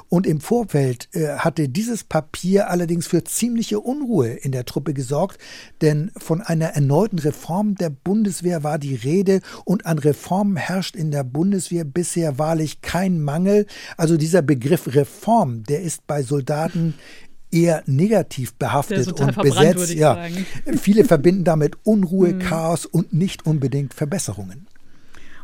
[0.09, 5.39] Und im Vorfeld äh, hatte dieses Papier allerdings für ziemliche Unruhe in der Truppe gesorgt,
[5.81, 11.11] denn von einer erneuten Reform der Bundeswehr war die Rede und an Reformen herrscht in
[11.11, 13.67] der Bundeswehr bisher wahrlich kein Mangel.
[13.99, 16.95] Also dieser Begriff Reform, der ist bei Soldaten
[17.51, 19.95] eher negativ behaftet und besetzt.
[19.95, 20.19] Ja,
[20.81, 22.39] viele verbinden damit Unruhe, hm.
[22.39, 24.67] Chaos und nicht unbedingt Verbesserungen.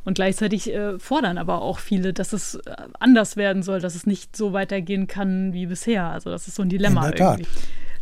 [0.05, 4.07] Und gleichzeitig äh, fordern aber auch viele, dass es äh, anders werden soll, dass es
[4.07, 6.05] nicht so weitergehen kann wie bisher.
[6.05, 7.41] Also das ist so ein Dilemma In der Tat.
[7.41, 7.53] irgendwie.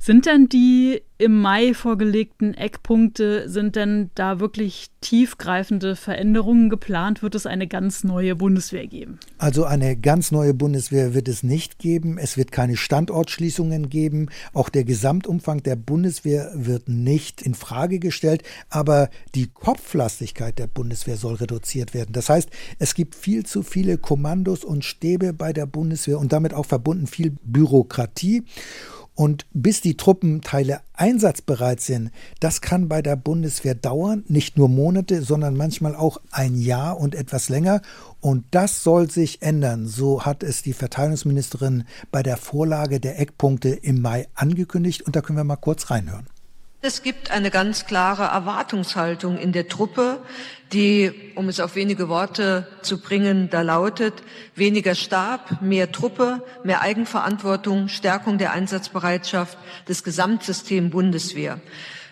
[0.05, 7.23] Sind denn die im Mai vorgelegten Eckpunkte, sind denn da wirklich tiefgreifende Veränderungen geplant?
[7.23, 9.21] Wird es eine ganz neue Bundeswehr geben?
[9.39, 12.19] Also eine ganz neue Bundeswehr wird es nicht geben.
[12.19, 14.31] Es wird keine Standortschließungen geben.
[14.53, 18.43] Auch der Gesamtumfang der Bundeswehr wird nicht in Frage gestellt.
[18.69, 22.13] Aber die Kopflastigkeit der Bundeswehr soll reduziert werden.
[22.13, 26.55] Das heißt, es gibt viel zu viele Kommandos und Stäbe bei der Bundeswehr und damit
[26.55, 28.43] auch verbunden viel Bürokratie.
[29.15, 35.23] Und bis die Truppenteile einsatzbereit sind, das kann bei der Bundeswehr dauern, nicht nur Monate,
[35.23, 37.83] sondern manchmal auch ein Jahr und etwas länger.
[38.21, 39.87] Und das soll sich ändern.
[39.87, 45.03] So hat es die Verteidigungsministerin bei der Vorlage der Eckpunkte im Mai angekündigt.
[45.03, 46.27] Und da können wir mal kurz reinhören.
[46.85, 50.19] Es gibt eine ganz klare Erwartungshaltung in der Truppe,
[50.73, 54.15] die, um es auf wenige Worte zu bringen, da lautet,
[54.57, 59.57] weniger Stab, mehr Truppe, mehr Eigenverantwortung, Stärkung der Einsatzbereitschaft
[59.89, 61.61] des Gesamtsystems Bundeswehr.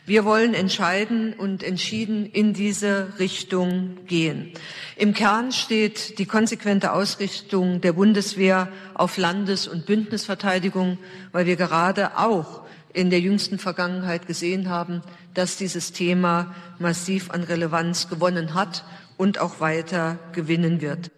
[0.07, 4.53] Wir wollen entscheiden und entschieden in diese Richtung gehen.
[4.95, 10.99] Im Kern steht die konsequente Ausrichtung der Bundeswehr auf Landes- und Bündnisverteidigung,
[11.33, 12.61] weil wir gerade auch
[12.93, 15.03] in der jüngsten Vergangenheit gesehen haben,
[15.35, 18.85] dass dieses Thema massiv an Relevanz gewonnen hat
[19.17, 21.11] und auch weiter gewinnen wird.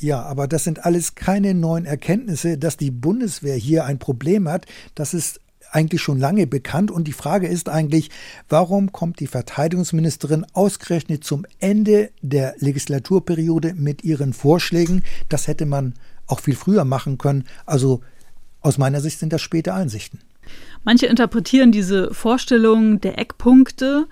[0.00, 4.66] Ja, aber das sind alles keine neuen Erkenntnisse, dass die Bundeswehr hier ein Problem hat.
[4.94, 5.40] Das ist
[5.72, 6.90] eigentlich schon lange bekannt.
[6.90, 8.10] Und die Frage ist eigentlich,
[8.48, 15.02] warum kommt die Verteidigungsministerin ausgerechnet zum Ende der Legislaturperiode mit ihren Vorschlägen?
[15.28, 15.94] Das hätte man
[16.26, 17.44] auch viel früher machen können.
[17.66, 18.02] Also
[18.60, 20.20] aus meiner Sicht sind das späte Einsichten.
[20.88, 24.06] Manche interpretieren diese Vorstellung der Eckpunkte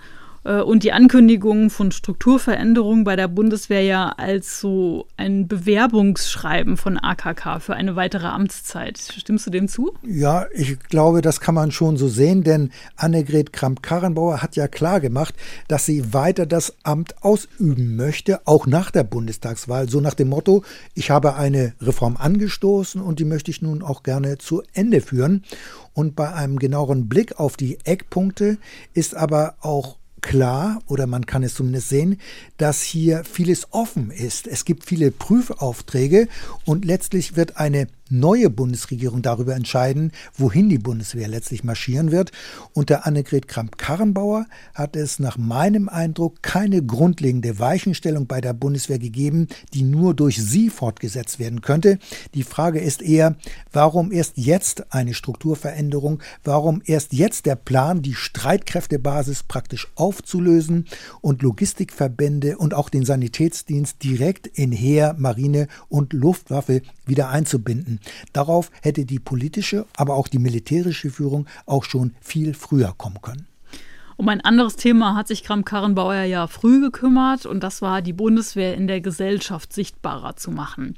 [0.47, 7.59] und die Ankündigung von Strukturveränderungen bei der Bundeswehr ja als so ein Bewerbungsschreiben von AKK
[7.59, 8.97] für eine weitere Amtszeit.
[8.97, 9.93] Stimmst du dem zu?
[10.03, 15.01] Ja, ich glaube, das kann man schon so sehen, denn Annegret Kramp-Karrenbauer hat ja klar
[15.01, 15.35] gemacht,
[15.67, 19.89] dass sie weiter das Amt ausüben möchte, auch nach der Bundestagswahl.
[19.89, 24.03] So nach dem Motto, ich habe eine Reform angestoßen und die möchte ich nun auch
[24.03, 25.43] gerne zu Ende führen.
[25.93, 28.57] Und bei einem genaueren Blick auf die Eckpunkte
[28.93, 32.19] ist aber auch klar, oder man kann es zumindest sehen,
[32.57, 34.45] dass hier vieles offen ist.
[34.45, 36.27] Es gibt viele Prüfaufträge
[36.65, 42.31] und letztlich wird eine neue Bundesregierung darüber entscheiden, wohin die Bundeswehr letztlich marschieren wird.
[42.73, 49.47] Unter Annegret Kramp-Karrenbauer hat es nach meinem Eindruck keine grundlegende Weichenstellung bei der Bundeswehr gegeben,
[49.73, 51.99] die nur durch sie fortgesetzt werden könnte.
[52.33, 53.35] Die Frage ist eher,
[53.71, 56.21] warum erst jetzt eine Strukturveränderung?
[56.43, 60.85] Warum erst jetzt der Plan, die Streitkräftebasis praktisch aufzulösen
[61.21, 67.96] und Logistikverbände und auch den Sanitätsdienst direkt in Heer, Marine und Luftwaffe wieder einzubinden.
[68.33, 73.47] Darauf hätte die politische, aber auch die militärische Führung auch schon viel früher kommen können.
[74.17, 78.73] Um ein anderes Thema hat sich Kram-Karrenbauer ja früh gekümmert und das war die Bundeswehr
[78.73, 80.95] in der Gesellschaft sichtbarer zu machen.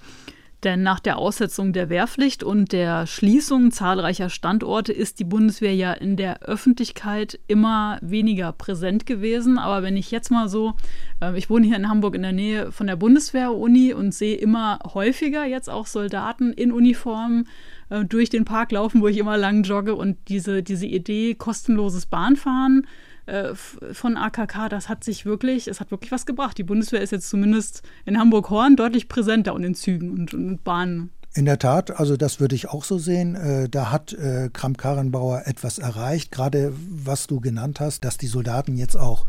[0.64, 5.94] Denn nach der Aussetzung der Wehrpflicht und der Schließung zahlreicher Standorte ist die Bundeswehr ja
[5.94, 9.58] in der Öffentlichkeit immer weniger präsent gewesen.
[9.58, 10.74] Aber wenn ich jetzt mal so,
[11.22, 14.80] äh, ich wohne hier in Hamburg in der Nähe von der Bundeswehr-Uni und sehe immer
[14.94, 17.46] häufiger jetzt auch Soldaten in Uniform
[17.90, 22.06] äh, durch den Park laufen, wo ich immer lang jogge und diese, diese Idee kostenloses
[22.06, 22.86] Bahnfahren
[23.30, 26.58] äh, von AKK, das hat sich wirklich, es hat wirklich was gebracht.
[26.58, 31.12] Die Bundeswehr ist jetzt zumindest in Hamburg-Horn deutlich präsenter und in Zügen und, und Bahnen.
[31.36, 33.36] In der Tat, also das würde ich auch so sehen.
[33.36, 38.76] Äh, da hat äh, Kramp-Karrenbauer etwas erreicht, gerade was du genannt hast, dass die Soldaten
[38.76, 39.28] jetzt auch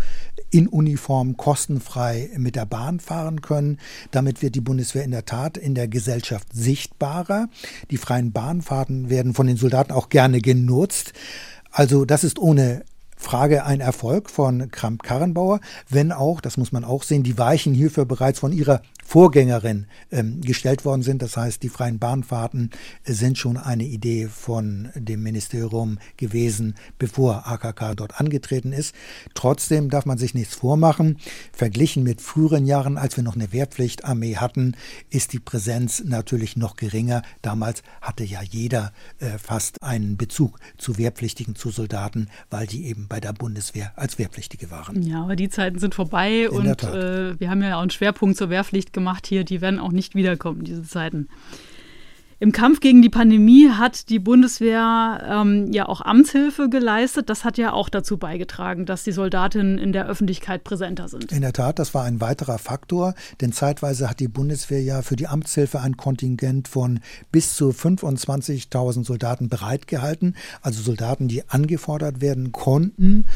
[0.48, 3.78] in Uniform kostenfrei mit der Bahn fahren können.
[4.12, 7.50] Damit wird die Bundeswehr in der Tat in der Gesellschaft sichtbarer.
[7.90, 11.12] Die freien Bahnfahrten werden von den Soldaten auch gerne genutzt.
[11.70, 12.82] Also das ist ohne
[13.20, 18.06] Frage ein Erfolg von Kramp-Karrenbauer, wenn auch, das muss man auch sehen, die Weichen hierfür
[18.06, 21.20] bereits von ihrer Vorgängerin ähm, gestellt worden sind.
[21.20, 22.70] Das heißt, die freien Bahnfahrten
[23.04, 28.94] sind schon eine Idee von dem Ministerium gewesen, bevor AKK dort angetreten ist.
[29.34, 31.18] Trotzdem darf man sich nichts vormachen.
[31.52, 34.76] Verglichen mit früheren Jahren, als wir noch eine Wehrpflichtarmee hatten,
[35.10, 37.22] ist die Präsenz natürlich noch geringer.
[37.42, 43.08] Damals hatte ja jeder äh, fast einen Bezug zu Wehrpflichtigen, zu Soldaten, weil die eben
[43.10, 45.02] bei der Bundeswehr als Wehrpflichtige waren.
[45.02, 48.38] Ja, aber die Zeiten sind vorbei In und äh, wir haben ja auch einen Schwerpunkt
[48.38, 51.28] zur Wehrpflicht gemacht gemacht hier, die werden auch nicht wiederkommen, diese Zeiten.
[52.42, 57.28] Im Kampf gegen die Pandemie hat die Bundeswehr ähm, ja auch Amtshilfe geleistet.
[57.28, 61.32] Das hat ja auch dazu beigetragen, dass die Soldatinnen in der Öffentlichkeit präsenter sind.
[61.32, 65.16] In der Tat, das war ein weiterer Faktor, denn zeitweise hat die Bundeswehr ja für
[65.16, 67.00] die Amtshilfe ein Kontingent von
[67.30, 73.26] bis zu 25.000 Soldaten bereitgehalten, also Soldaten, die angefordert werden konnten.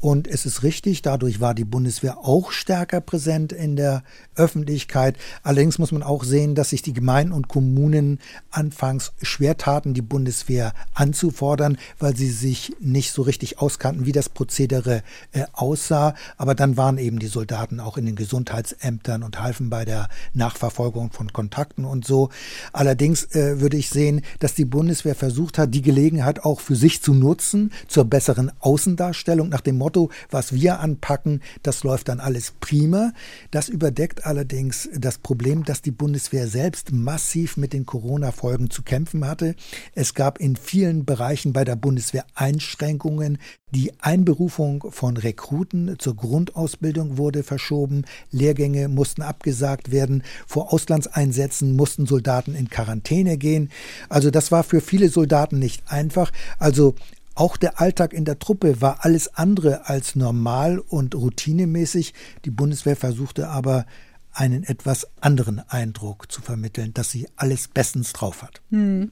[0.00, 4.02] Und es ist richtig, dadurch war die Bundeswehr auch stärker präsent in der
[4.36, 5.16] Öffentlichkeit.
[5.42, 8.18] Allerdings muss man auch sehen, dass sich die Gemeinden und Kommunen
[8.50, 14.28] anfangs schwer taten, die Bundeswehr anzufordern, weil sie sich nicht so richtig auskannten, wie das
[14.28, 16.14] Prozedere äh, aussah.
[16.36, 21.10] Aber dann waren eben die Soldaten auch in den Gesundheitsämtern und halfen bei der Nachverfolgung
[21.12, 22.30] von Kontakten und so.
[22.72, 27.02] Allerdings äh, würde ich sehen, dass die Bundeswehr versucht hat, die Gelegenheit auch für sich
[27.02, 32.52] zu nutzen, zur besseren Außendarstellung nach dem Motto, was wir anpacken, das läuft dann alles
[32.60, 33.12] prima.
[33.50, 38.82] Das überdeckt allerdings das Problem, dass die Bundeswehr selbst massiv mit den Corona Folgen zu
[38.82, 39.54] kämpfen hatte.
[39.94, 43.36] Es gab in vielen Bereichen bei der Bundeswehr Einschränkungen.
[43.70, 48.06] Die Einberufung von Rekruten zur Grundausbildung wurde verschoben.
[48.30, 50.22] Lehrgänge mussten abgesagt werden.
[50.46, 53.68] Vor Auslandseinsätzen mussten Soldaten in Quarantäne gehen.
[54.08, 56.32] Also das war für viele Soldaten nicht einfach.
[56.58, 56.94] Also
[57.34, 62.14] auch der Alltag in der Truppe war alles andere als normal und routinemäßig.
[62.46, 63.84] Die Bundeswehr versuchte aber
[64.32, 68.60] einen etwas anderen Eindruck zu vermitteln, dass sie alles bestens drauf hat.
[68.70, 69.10] Hm.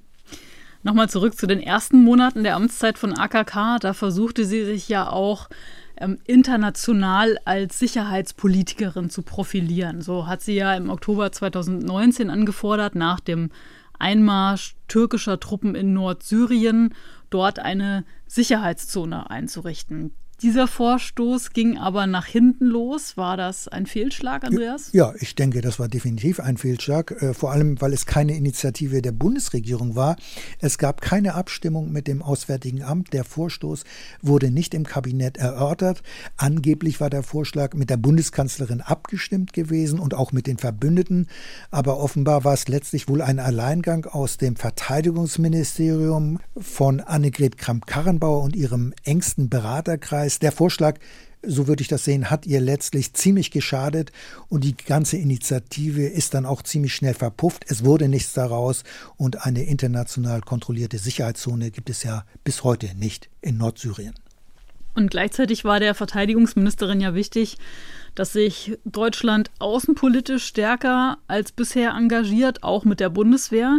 [0.83, 3.79] Nochmal zurück zu den ersten Monaten der Amtszeit von AKK.
[3.81, 5.49] Da versuchte sie sich ja auch
[5.97, 10.03] ähm, international als Sicherheitspolitikerin zu profilieren.
[10.03, 13.51] So hat sie ja im Oktober 2019 angefordert, nach dem
[13.99, 16.95] Einmarsch türkischer Truppen in Nordsyrien
[17.31, 20.13] dort eine Sicherheitszone einzurichten.
[20.41, 23.17] Dieser Vorstoß ging aber nach hinten los.
[23.17, 24.93] War das ein Fehlschlag, Andreas?
[24.93, 29.03] Ja, ich denke, das war definitiv ein Fehlschlag, äh, vor allem weil es keine Initiative
[29.03, 30.15] der Bundesregierung war.
[30.61, 33.13] Es gab keine Abstimmung mit dem Auswärtigen Amt.
[33.13, 33.83] Der Vorstoß
[34.23, 36.05] wurde nicht im Kabinett erörtert.
[36.37, 41.27] Angeblich war der Vorschlag mit der Bundeskanzlerin abgestimmt gewesen und auch mit den Verbündeten.
[41.73, 48.55] Aber offenbar war es letztlich wohl ein Alleingang aus dem Verteidigungsministerium von Annegret Kramp-Karrenbauer und
[48.55, 50.99] ihrem engsten Beraterkreis heißt, der Vorschlag,
[51.43, 54.13] so würde ich das sehen, hat ihr letztlich ziemlich geschadet
[54.49, 57.65] und die ganze Initiative ist dann auch ziemlich schnell verpufft.
[57.69, 58.85] Es wurde nichts daraus
[59.17, 64.15] und eine international kontrollierte Sicherheitszone gibt es ja bis heute nicht in Nordsyrien.
[64.95, 67.57] Und gleichzeitig war der Verteidigungsministerin ja wichtig,
[68.17, 73.79] dass sich Deutschland außenpolitisch stärker als bisher engagiert, auch mit der Bundeswehr.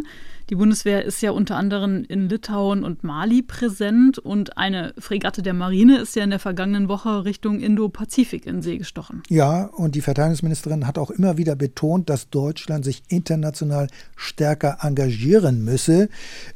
[0.49, 5.53] Die Bundeswehr ist ja unter anderem in Litauen und Mali präsent und eine Fregatte der
[5.53, 9.21] Marine ist ja in der vergangenen Woche Richtung Indo-Pazifik in See gestochen.
[9.29, 15.63] Ja, und die Verteidigungsministerin hat auch immer wieder betont, dass Deutschland sich international stärker engagieren
[15.63, 16.09] müsse.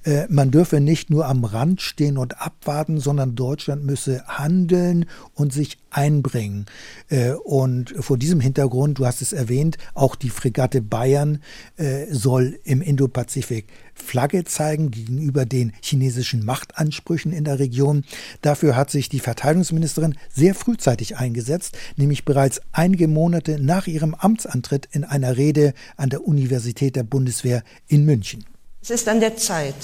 [0.04, 5.54] Äh, man dürfe nicht nur am Rand stehen und abwarten, sondern Deutschland müsse handeln und
[5.54, 6.66] sich einbringen.
[7.10, 11.44] Äh, und vor diesem Hintergrund, du hast es erwähnt, auch die Fregatte Bayern
[11.78, 18.04] äh, soll im Indo-Pazifik Flagge zeigen gegenüber den chinesischen Machtansprüchen in der Region.
[18.42, 24.88] Dafür hat sich die Verteidigungsministerin sehr frühzeitig eingesetzt, nämlich bereits einige Monate nach ihrem Amtsantritt
[24.92, 28.46] in einer Rede an der Universität der Bundeswehr in München.
[28.82, 29.76] Es ist an der Zeit,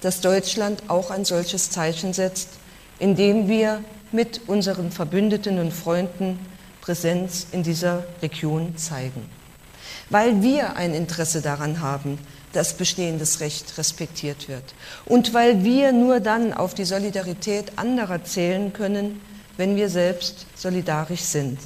[0.00, 2.48] dass Deutschland auch ein solches Zeichen setzt,
[2.98, 6.38] indem wir mit unseren Verbündeten und Freunden
[6.80, 9.22] Präsenz in dieser Region zeigen.
[10.08, 12.18] Weil wir ein Interesse daran haben,
[12.52, 14.74] dass bestehendes Recht respektiert wird.
[15.06, 19.20] Und weil wir nur dann auf die Solidarität anderer zählen können,
[19.56, 21.58] wenn wir selbst solidarisch sind.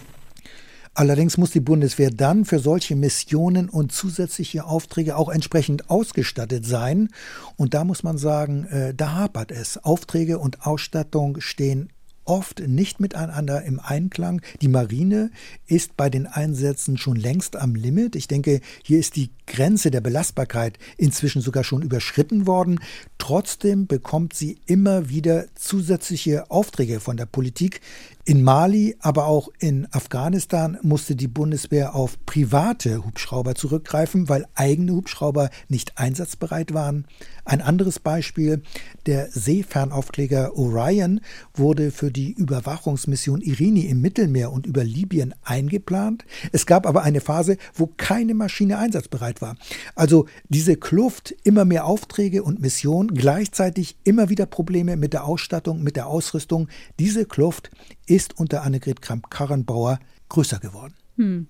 [0.96, 7.08] Allerdings muss die Bundeswehr dann für solche Missionen und zusätzliche Aufträge auch entsprechend ausgestattet sein.
[7.56, 9.82] Und da muss man sagen, äh, da hapert es.
[9.82, 11.90] Aufträge und Ausstattung stehen
[12.24, 14.40] oft nicht miteinander im Einklang.
[14.60, 15.30] Die Marine
[15.66, 18.16] ist bei den Einsätzen schon längst am Limit.
[18.16, 22.80] Ich denke, hier ist die Grenze der Belastbarkeit inzwischen sogar schon überschritten worden.
[23.18, 27.80] Trotzdem bekommt sie immer wieder zusätzliche Aufträge von der Politik.
[28.26, 34.92] In Mali, aber auch in Afghanistan musste die Bundeswehr auf private Hubschrauber zurückgreifen, weil eigene
[34.92, 37.04] Hubschrauber nicht einsatzbereit waren.
[37.44, 38.62] Ein anderes Beispiel,
[39.04, 41.20] der Seefernaufkläger Orion
[41.52, 46.24] wurde für die Überwachungsmission Irini im Mittelmeer und über Libyen eingeplant.
[46.50, 49.56] Es gab aber eine Phase, wo keine Maschine einsatzbereit war.
[49.96, 55.82] Also diese Kluft, immer mehr Aufträge und Missionen, gleichzeitig immer wieder Probleme mit der Ausstattung,
[55.82, 56.68] mit der Ausrüstung.
[56.98, 57.70] Diese Kluft
[58.06, 59.98] ist unter Annegret Kramp-Karrenbauer
[60.28, 60.94] größer geworden.
[61.16, 61.46] Hm.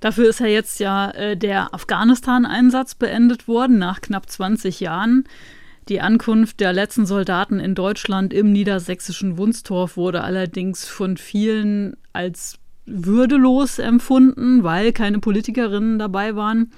[0.00, 5.24] Dafür ist ja jetzt ja äh, der Afghanistan-Einsatz beendet worden nach knapp 20 Jahren.
[5.88, 12.58] Die Ankunft der letzten Soldaten in Deutschland im niedersächsischen Wunstorf wurde allerdings von vielen als
[12.86, 16.70] würdelos empfunden, weil keine Politikerinnen dabei waren.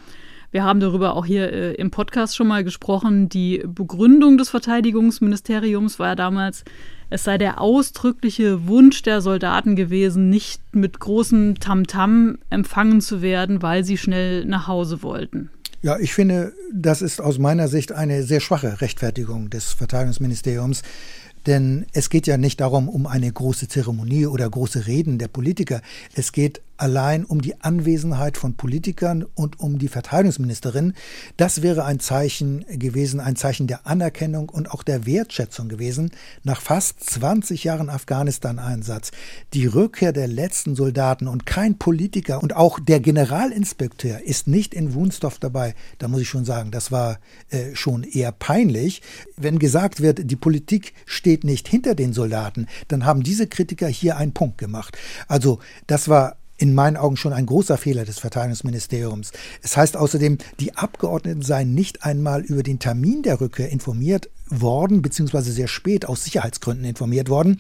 [0.51, 3.29] Wir haben darüber auch hier äh, im Podcast schon mal gesprochen.
[3.29, 6.65] Die Begründung des Verteidigungsministeriums war ja damals,
[7.11, 13.23] es sei der ausdrückliche Wunsch der Soldaten gewesen, nicht mit großem Tamtam -Tam empfangen zu
[13.23, 15.51] werden, weil sie schnell nach Hause wollten.
[15.83, 20.83] Ja, ich finde, das ist aus meiner Sicht eine sehr schwache Rechtfertigung des Verteidigungsministeriums.
[21.47, 25.81] Denn es geht ja nicht darum, um eine große Zeremonie oder große Reden der Politiker.
[26.15, 30.95] Es geht allein um die Anwesenheit von Politikern und um die Verteidigungsministerin.
[31.37, 36.11] Das wäre ein Zeichen gewesen, ein Zeichen der Anerkennung und auch der Wertschätzung gewesen
[36.43, 39.11] nach fast 20 Jahren Afghanistan-Einsatz.
[39.55, 44.95] Die Rückkehr der letzten Soldaten und kein Politiker und auch der Generalinspekteur ist nicht in
[44.95, 45.75] Wunsdorf dabei.
[45.99, 47.19] Da muss ich schon sagen, das war
[47.51, 49.03] äh, schon eher peinlich.
[49.37, 54.17] Wenn gesagt wird, die Politik steht nicht hinter den Soldaten, dann haben diese Kritiker hier
[54.17, 54.97] einen Punkt gemacht.
[55.29, 59.33] Also das war in meinen Augen schon ein großer Fehler des Verteidigungsministeriums.
[59.63, 65.03] Es heißt außerdem, die Abgeordneten seien nicht einmal über den Termin der Rückkehr informiert worden,
[65.03, 67.59] beziehungsweise sehr spät aus Sicherheitsgründen informiert worden.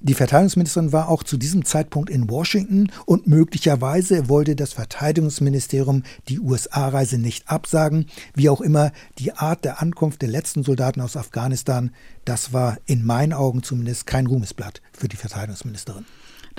[0.00, 6.38] Die Verteidigungsministerin war auch zu diesem Zeitpunkt in Washington und möglicherweise wollte das Verteidigungsministerium die
[6.38, 8.06] USA-Reise nicht absagen.
[8.34, 11.90] Wie auch immer, die Art der Ankunft der letzten Soldaten aus Afghanistan,
[12.24, 16.04] das war in meinen Augen zumindest kein Ruhmesblatt für die Verteidigungsministerin.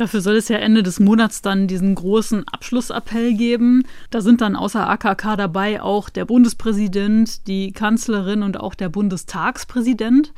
[0.02, 3.84] Dafür soll es ja Ende des Monats dann diesen großen Abschlussappell geben.
[4.10, 10.34] Da sind dann außer AKK dabei auch der Bundespräsident, die Kanzlerin und auch der Bundestagspräsident.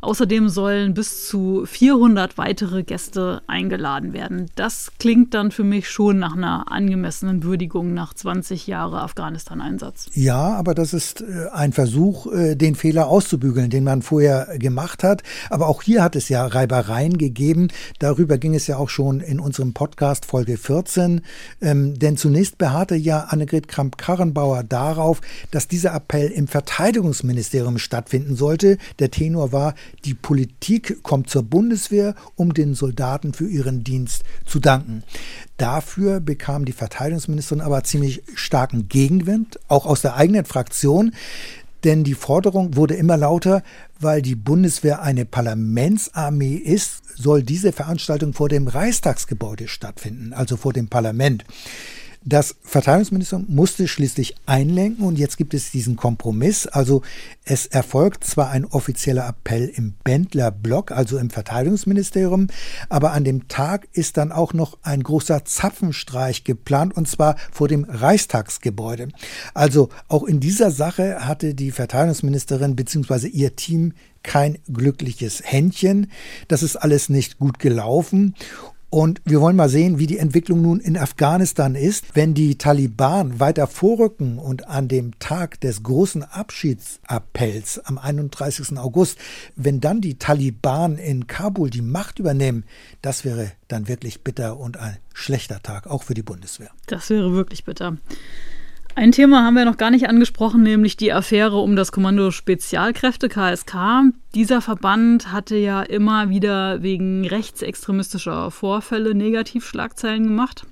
[0.00, 4.46] Außerdem sollen bis zu 400 weitere Gäste eingeladen werden.
[4.54, 10.06] Das klingt dann für mich schon nach einer angemessenen Würdigung nach 20 Jahren Afghanistan-Einsatz.
[10.14, 15.04] Ja, aber das ist äh, ein Versuch, äh, den Fehler auszubügeln, den man vorher gemacht
[15.04, 15.22] hat.
[15.50, 17.68] Aber auch hier hat es ja Reibereien gegeben.
[17.98, 21.20] Darüber ging es ja auch schon in unserem Podcast Folge 14.
[21.60, 25.20] Ähm, denn zunächst beharrte ja Annegret Kramp-Karrenbauer darauf,
[25.50, 28.78] dass dieser Appell im Verteidigungsministerium stattfinden sollte.
[28.98, 29.74] Der Tenor war,
[30.04, 35.02] die Politik kommt zur Bundeswehr, um den Soldaten für ihren Dienst zu danken.
[35.56, 41.12] Dafür bekam die Verteidigungsministerin aber ziemlich starken Gegenwind, auch aus der eigenen Fraktion.
[41.84, 43.62] Denn die Forderung wurde immer lauter,
[43.98, 50.72] weil die Bundeswehr eine Parlamentsarmee ist, soll diese Veranstaltung vor dem Reichstagsgebäude stattfinden, also vor
[50.72, 51.44] dem Parlament.
[52.22, 56.66] Das Verteidigungsministerium musste schließlich einlenken und jetzt gibt es diesen Kompromiss.
[56.66, 57.00] Also
[57.44, 62.48] es erfolgt zwar ein offizieller Appell im Bendler Block, also im Verteidigungsministerium,
[62.90, 67.68] aber an dem Tag ist dann auch noch ein großer Zapfenstreich geplant und zwar vor
[67.68, 69.08] dem Reichstagsgebäude.
[69.54, 73.28] Also auch in dieser Sache hatte die Verteidigungsministerin bzw.
[73.28, 76.10] ihr Team kein glückliches Händchen.
[76.48, 78.34] Das ist alles nicht gut gelaufen.
[78.90, 82.06] Und wir wollen mal sehen, wie die Entwicklung nun in Afghanistan ist.
[82.14, 88.76] Wenn die Taliban weiter vorrücken und an dem Tag des großen Abschiedsappells am 31.
[88.78, 89.16] August,
[89.54, 92.64] wenn dann die Taliban in Kabul die Macht übernehmen,
[93.00, 96.70] das wäre dann wirklich bitter und ein schlechter Tag, auch für die Bundeswehr.
[96.88, 97.96] Das wäre wirklich bitter.
[98.96, 103.28] Ein Thema haben wir noch gar nicht angesprochen, nämlich die Affäre um das Kommando Spezialkräfte
[103.28, 104.12] KSK.
[104.34, 110.66] Dieser Verband hatte ja immer wieder wegen rechtsextremistischer Vorfälle Negativschlagzeilen gemacht.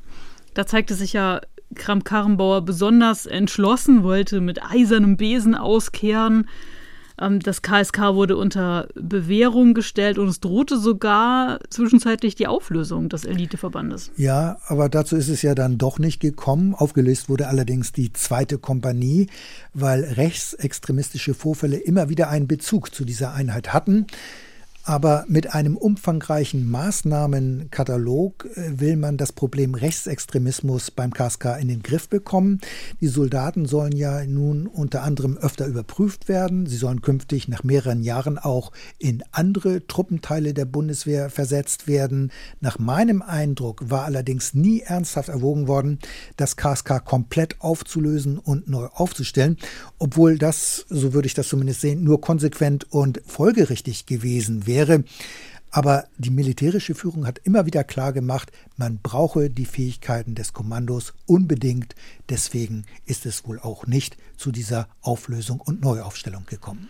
[0.54, 1.40] Da zeigte sich ja
[1.76, 6.48] Kramp-Karrenbauer besonders entschlossen, wollte mit eisernem Besen auskehren.
[7.20, 13.24] Ähm, das KSK wurde unter Bewährung gestellt und es drohte sogar zwischenzeitlich die Auflösung des
[13.24, 14.10] Eliteverbandes.
[14.16, 16.74] Ja, aber dazu ist es ja dann doch nicht gekommen.
[16.74, 19.28] Aufgelöst wurde allerdings die zweite Kompanie,
[19.74, 24.06] weil rechtsextremistische Vorfälle immer wieder einen Bezug zu dieser Einheit hatten.
[24.88, 31.82] Aber mit einem umfangreichen Maßnahmenkatalog äh, will man das Problem Rechtsextremismus beim KSK in den
[31.82, 32.62] Griff bekommen.
[33.02, 36.64] Die Soldaten sollen ja nun unter anderem öfter überprüft werden.
[36.64, 42.32] Sie sollen künftig nach mehreren Jahren auch in andere Truppenteile der Bundeswehr versetzt werden.
[42.62, 45.98] Nach meinem Eindruck war allerdings nie ernsthaft erwogen worden,
[46.38, 49.58] das KSK komplett aufzulösen und neu aufzustellen,
[49.98, 55.02] obwohl das, so würde ich das zumindest sehen, nur konsequent und folgerichtig gewesen wäre wäre.
[55.70, 61.12] Aber die militärische Führung hat immer wieder klar gemacht, man brauche die Fähigkeiten des Kommandos
[61.26, 61.94] unbedingt.
[62.30, 66.88] Deswegen ist es wohl auch nicht zu dieser Auflösung und Neuaufstellung gekommen.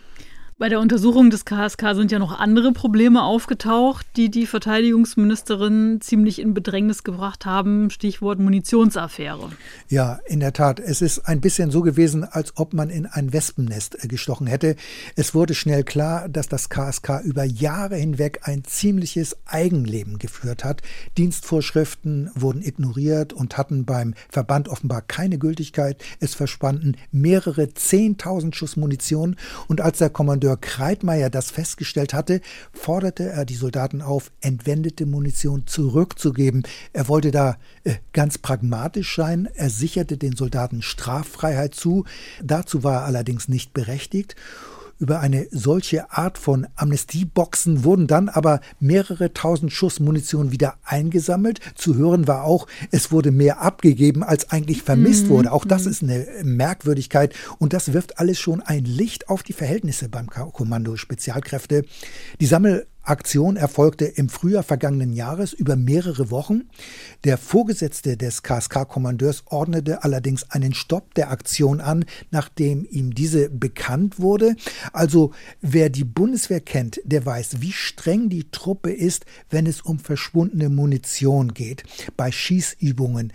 [0.59, 6.37] Bei der Untersuchung des KSK sind ja noch andere Probleme aufgetaucht, die die Verteidigungsministerin ziemlich
[6.39, 7.89] in Bedrängnis gebracht haben.
[7.89, 9.51] Stichwort Munitionsaffäre.
[9.87, 10.81] Ja, in der Tat.
[10.81, 14.75] Es ist ein bisschen so gewesen, als ob man in ein Wespennest äh, gestochen hätte.
[15.15, 20.81] Es wurde schnell klar, dass das KSK über Jahre hinweg ein ziemliches Eigenleben geführt hat.
[21.17, 26.03] Dienstvorschriften wurden ignoriert und hatten beim Verband offenbar keine Gültigkeit.
[26.19, 29.37] Es verspannten mehrere Zehntausend Schuss Munition
[29.69, 32.41] und als der Kommandeur Kommandeur Kreitmeier das festgestellt hatte,
[32.73, 36.63] forderte er die Soldaten auf, entwendete Munition zurückzugeben.
[36.93, 39.47] Er wollte da äh, ganz pragmatisch sein.
[39.55, 42.05] Er sicherte den Soldaten Straffreiheit zu.
[42.41, 44.35] Dazu war er allerdings nicht berechtigt.
[44.99, 51.61] Über eine solche Art von Amnestieboxen wurden dann aber mehrere tausend Schuss Munition wieder eingesammelt.
[51.75, 55.29] Zu hören war auch, es wurde mehr abgegeben, als eigentlich vermisst mhm.
[55.29, 55.51] wurde.
[55.53, 55.91] Auch das mhm.
[55.91, 60.97] ist eine Merkwürdigkeit und das wirft alles schon ein Licht auf die Verhältnisse beim Kommando
[60.97, 61.85] Spezialkräfte.
[62.41, 66.69] Die Sammel Aktion erfolgte im Frühjahr vergangenen Jahres über mehrere Wochen.
[67.23, 74.19] Der Vorgesetzte des KSK-Kommandeurs ordnete allerdings einen Stopp der Aktion an, nachdem ihm diese bekannt
[74.19, 74.55] wurde.
[74.93, 75.31] Also
[75.61, 80.69] wer die Bundeswehr kennt, der weiß, wie streng die Truppe ist, wenn es um verschwundene
[80.69, 81.83] Munition geht.
[82.15, 83.33] Bei Schießübungen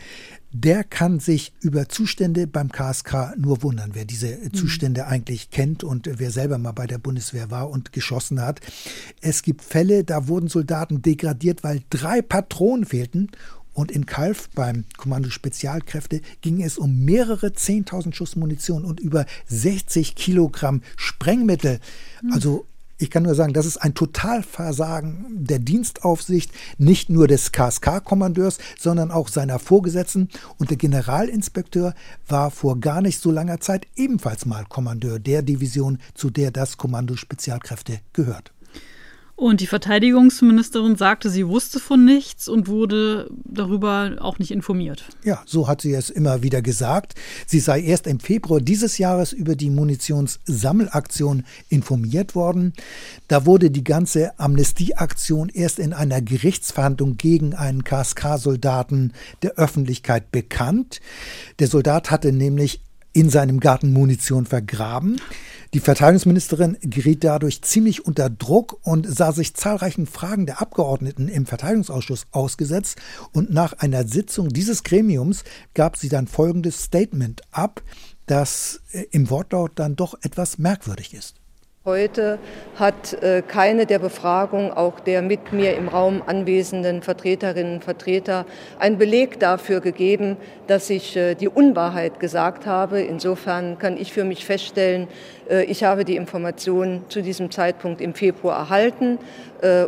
[0.56, 4.54] der kann sich über Zustände beim KSK nur wundern, wer diese mhm.
[4.54, 8.60] Zustände eigentlich kennt und wer selber mal bei der Bundeswehr war und geschossen hat.
[9.20, 13.32] Es gibt Fälle, da wurden Soldaten degradiert, weil drei Patronen fehlten
[13.72, 19.26] und in Kalf beim Kommando Spezialkräfte ging es um mehrere 10.000 Schuss Munition und über
[19.46, 21.80] 60 Kilogramm Sprengmittel.
[22.22, 22.32] Mhm.
[22.32, 22.66] Also
[22.98, 29.10] ich kann nur sagen, das ist ein Totalversagen der Dienstaufsicht, nicht nur des KSK-Kommandeurs, sondern
[29.10, 30.28] auch seiner Vorgesetzten.
[30.58, 31.94] Und der Generalinspekteur
[32.28, 36.76] war vor gar nicht so langer Zeit ebenfalls mal Kommandeur der Division, zu der das
[36.76, 38.52] Kommando Spezialkräfte gehört.
[39.36, 45.04] Und die Verteidigungsministerin sagte, sie wusste von nichts und wurde darüber auch nicht informiert.
[45.24, 47.14] Ja, so hat sie es immer wieder gesagt.
[47.44, 52.74] Sie sei erst im Februar dieses Jahres über die Munitionssammelaktion informiert worden.
[53.26, 61.00] Da wurde die ganze Amnestieaktion erst in einer Gerichtsverhandlung gegen einen KSK-Soldaten der Öffentlichkeit bekannt.
[61.58, 62.80] Der Soldat hatte nämlich
[63.12, 65.20] in seinem Garten Munition vergraben.
[65.74, 71.46] Die Verteidigungsministerin geriet dadurch ziemlich unter Druck und sah sich zahlreichen Fragen der Abgeordneten im
[71.46, 72.96] Verteidigungsausschuss ausgesetzt.
[73.32, 75.42] Und nach einer Sitzung dieses Gremiums
[75.74, 77.82] gab sie dann folgendes Statement ab,
[78.26, 81.40] das äh, im Wortlaut dann doch etwas merkwürdig ist.
[81.86, 82.38] Heute
[82.76, 88.46] hat äh, keine der Befragungen, auch der mit mir im Raum anwesenden Vertreterinnen und Vertreter,
[88.78, 93.02] einen Beleg dafür gegeben, dass ich äh, die Unwahrheit gesagt habe.
[93.02, 95.08] Insofern kann ich für mich feststellen,
[95.50, 99.18] äh, ich habe die Informationen zu diesem Zeitpunkt im Februar erhalten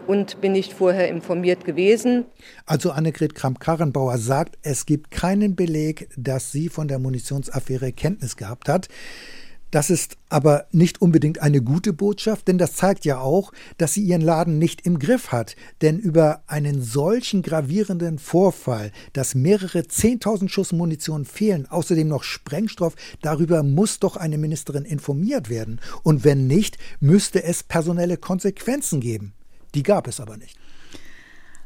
[0.06, 2.24] und bin nicht vorher informiert gewesen.
[2.64, 8.70] Also Annegret Kramp-Karrenbauer sagt, es gibt keinen Beleg, dass sie von der Munitionsaffäre Kenntnis gehabt
[8.70, 8.88] hat.
[9.70, 14.02] Das ist aber nicht unbedingt eine gute Botschaft, denn das zeigt ja auch, dass sie
[14.02, 15.56] ihren Laden nicht im Griff hat.
[15.82, 22.94] Denn über einen solchen gravierenden Vorfall, dass mehrere 10.000 Schuss Munition fehlen, außerdem noch Sprengstoff,
[23.22, 25.80] darüber muss doch eine Ministerin informiert werden.
[26.04, 29.32] Und wenn nicht, müsste es personelle Konsequenzen geben.
[29.74, 30.56] Die gab es aber nicht.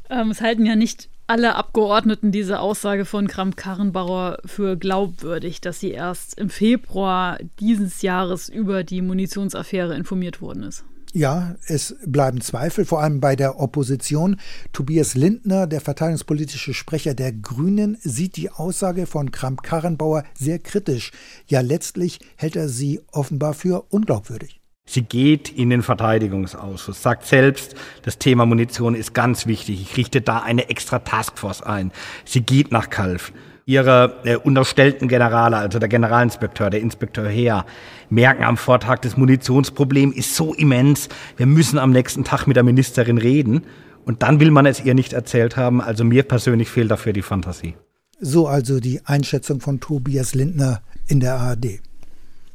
[0.09, 5.91] Ähm, es halten ja nicht alle Abgeordneten diese Aussage von Kramp-Karrenbauer für glaubwürdig, dass sie
[5.91, 10.83] erst im Februar dieses Jahres über die Munitionsaffäre informiert worden ist.
[11.13, 14.41] Ja, es bleiben Zweifel, vor allem bei der Opposition.
[14.73, 21.11] Tobias Lindner, der verteidigungspolitische Sprecher der Grünen, sieht die Aussage von Kramp-Karrenbauer sehr kritisch.
[21.47, 24.60] Ja, letztlich hält er sie offenbar für unglaubwürdig.
[24.85, 29.81] Sie geht in den Verteidigungsausschuss, sagt selbst, das Thema Munition ist ganz wichtig.
[29.81, 31.91] Ich richte da eine extra Taskforce ein.
[32.25, 33.31] Sie geht nach Kalf.
[33.65, 37.65] Ihre äh, unterstellten Generale, also der Generalinspekteur, der Inspekteur Heer,
[38.09, 42.63] merken am Vortag, das Munitionsproblem ist so immens, wir müssen am nächsten Tag mit der
[42.63, 43.63] Ministerin reden.
[44.03, 45.79] Und dann will man es ihr nicht erzählt haben.
[45.79, 47.75] Also mir persönlich fehlt dafür die Fantasie.
[48.19, 51.81] So also die Einschätzung von Tobias Lindner in der ARD.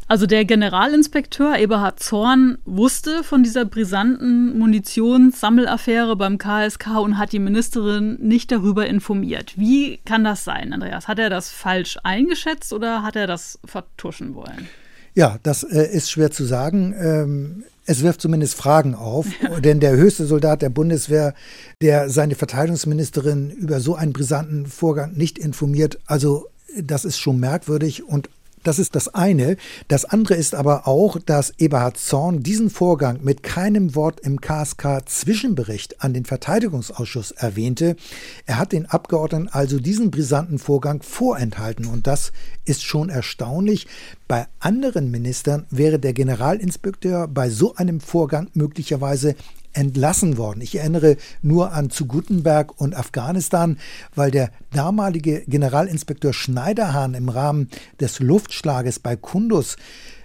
[0.08, 7.40] Also der Generalinspekteur Eberhard Zorn wusste von dieser brisanten Munitionssammelaffäre beim KSK und hat die
[7.40, 9.54] Ministerin nicht darüber informiert.
[9.56, 11.08] Wie kann das sein, Andreas?
[11.08, 14.68] Hat er das falsch eingeschätzt oder hat er das vertuschen wollen?
[15.14, 16.94] Ja, das äh, ist schwer zu sagen.
[16.96, 19.26] Ähm, es wirft zumindest Fragen auf,
[19.64, 21.34] denn der höchste Soldat der Bundeswehr,
[21.82, 26.46] der seine Verteidigungsministerin über so einen brisanten Vorgang nicht informiert, also
[26.80, 28.28] das ist schon merkwürdig und
[28.66, 29.56] das ist das eine.
[29.88, 36.02] Das andere ist aber auch, dass Eberhard Zorn diesen Vorgang mit keinem Wort im KSK-Zwischenbericht
[36.02, 37.96] an den Verteidigungsausschuss erwähnte.
[38.44, 42.32] Er hat den Abgeordneten also diesen brisanten Vorgang vorenthalten und das
[42.64, 43.86] ist schon erstaunlich.
[44.26, 49.36] Bei anderen Ministern wäre der Generalinspekteur bei so einem Vorgang möglicherweise
[49.76, 50.60] entlassen worden.
[50.60, 53.78] Ich erinnere nur an zu Gutenberg und Afghanistan,
[54.14, 57.68] weil der damalige Generalinspekteur Schneiderhahn im Rahmen
[58.00, 59.76] des Luftschlages bei Kundus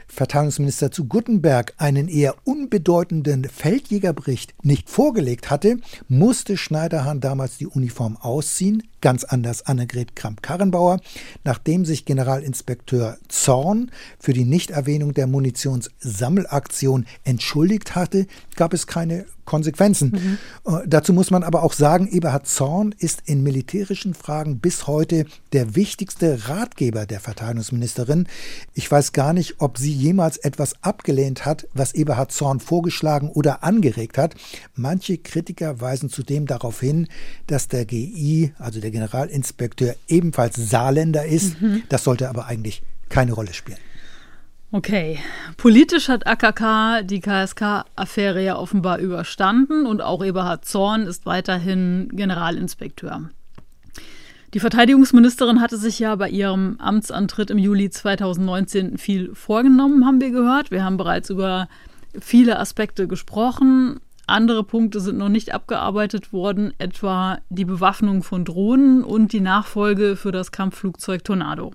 [0.08, 5.78] Verteidigungsminister zu Guttenberg einen eher unbedeutenden Feldjägerbericht nicht vorgelegt hatte,
[6.10, 11.00] musste Schneiderhahn damals die Uniform ausziehen, ganz anders Annegret Kramp-Karrenbauer,
[11.44, 20.38] nachdem sich Generalinspekteur Zorn für die Nichterwähnung der Munitionssammelaktion entschuldigt hatte, gab es keine Konsequenzen.
[20.66, 20.74] Mhm.
[20.74, 25.26] Äh, dazu muss man aber auch sagen, Eberhard Zorn ist in militärischen Fragen bis heute
[25.52, 28.28] der wichtigste Ratgeber der Verteidigungsministerin.
[28.74, 33.64] Ich weiß gar nicht, ob sie jemals etwas abgelehnt hat, was Eberhard Zorn vorgeschlagen oder
[33.64, 34.36] angeregt hat.
[34.76, 37.08] Manche Kritiker weisen zudem darauf hin,
[37.48, 41.62] dass der GI, also der Generalinspekteur, ebenfalls Saarländer ist.
[41.62, 41.84] Mhm.
[41.90, 43.80] Das sollte aber eigentlich keine Rolle spielen.
[44.74, 45.20] Okay,
[45.58, 53.30] politisch hat AKK die KSK-Affäre ja offenbar überstanden und auch Eberhard Zorn ist weiterhin Generalinspekteur.
[54.54, 60.32] Die Verteidigungsministerin hatte sich ja bei ihrem Amtsantritt im Juli 2019 viel vorgenommen, haben wir
[60.32, 60.72] gehört.
[60.72, 61.68] Wir haben bereits über
[62.20, 64.00] viele Aspekte gesprochen.
[64.28, 70.16] Andere Punkte sind noch nicht abgearbeitet worden, etwa die Bewaffnung von Drohnen und die Nachfolge
[70.16, 71.72] für das Kampfflugzeug Tornado.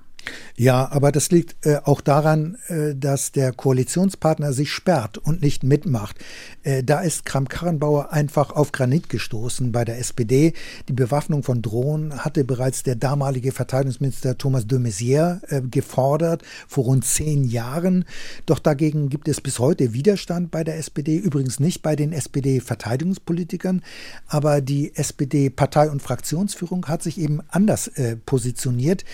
[0.57, 5.63] Ja, aber das liegt äh, auch daran, äh, dass der Koalitionspartner sich sperrt und nicht
[5.63, 6.17] mitmacht.
[6.63, 10.55] Äh, da ist Kramp-Karrenbauer einfach auf Granit gestoßen bei der SPD.
[10.89, 16.85] Die Bewaffnung von Drohnen hatte bereits der damalige Verteidigungsminister Thomas de Maizière äh, gefordert, vor
[16.85, 18.05] rund zehn Jahren.
[18.47, 23.83] Doch dagegen gibt es bis heute Widerstand bei der SPD, übrigens nicht bei den SPD-Verteidigungspolitikern,
[24.27, 29.05] aber die SPD-Partei- und Fraktionsführung hat sich eben anders äh, positioniert.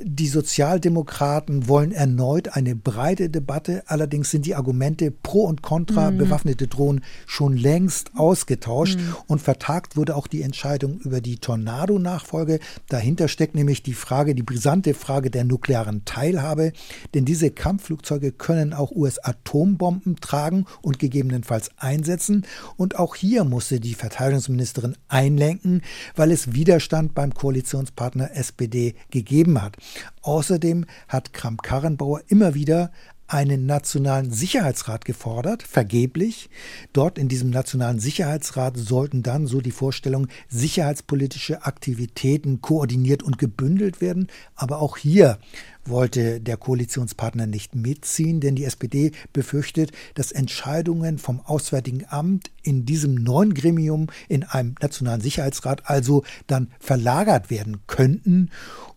[0.00, 3.82] Die Sozial Sozialdemokraten wollen erneut eine breite Debatte.
[3.86, 6.18] Allerdings sind die Argumente pro und contra mhm.
[6.18, 8.98] bewaffnete Drohnen schon längst ausgetauscht.
[8.98, 9.16] Mhm.
[9.26, 12.60] Und vertagt wurde auch die Entscheidung über die Tornado-Nachfolge.
[12.90, 16.74] Dahinter steckt nämlich die Frage, die brisante Frage der nuklearen Teilhabe.
[17.14, 22.44] Denn diese Kampfflugzeuge können auch US-Atombomben tragen und gegebenenfalls einsetzen.
[22.76, 25.80] Und auch hier musste die Verteidigungsministerin einlenken,
[26.16, 29.78] weil es Widerstand beim Koalitionspartner SPD gegeben hat.
[30.22, 32.90] Außerdem hat Kramp-Karrenbauer immer wieder
[33.30, 36.50] einen nationalen Sicherheitsrat gefordert, vergeblich.
[36.92, 44.00] Dort in diesem nationalen Sicherheitsrat sollten dann, so die Vorstellung, sicherheitspolitische Aktivitäten koordiniert und gebündelt
[44.00, 44.26] werden.
[44.56, 45.38] Aber auch hier
[45.84, 52.84] wollte der Koalitionspartner nicht mitziehen, denn die SPD befürchtet, dass Entscheidungen vom Auswärtigen Amt in
[52.84, 58.50] diesem neuen Gremium, in einem nationalen Sicherheitsrat, also dann verlagert werden könnten.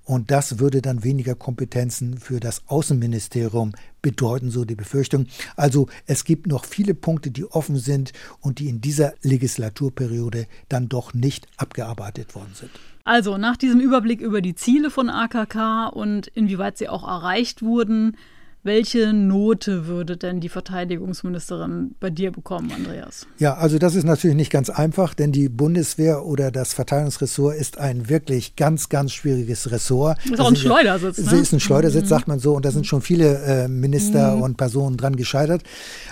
[0.05, 5.27] Und das würde dann weniger Kompetenzen für das Außenministerium bedeuten, so die Befürchtung.
[5.55, 10.89] Also es gibt noch viele Punkte, die offen sind und die in dieser Legislaturperiode dann
[10.89, 12.71] doch nicht abgearbeitet worden sind.
[13.05, 18.17] Also nach diesem Überblick über die Ziele von AKK und inwieweit sie auch erreicht wurden,
[18.63, 23.27] welche Note würde denn die Verteidigungsministerin bei dir bekommen, Andreas?
[23.37, 27.77] Ja, also das ist natürlich nicht ganz einfach, denn die Bundeswehr oder das Verteidigungsressort ist
[27.77, 30.17] ein wirklich ganz, ganz schwieriges Ressort.
[30.25, 31.17] Ist auch ein Schleudersitz.
[31.17, 31.39] Ne?
[31.39, 32.09] ist ein Schleudersitz, mhm.
[32.09, 34.43] sagt man so, und da sind schon viele äh, Minister mhm.
[34.43, 35.63] und Personen dran gescheitert.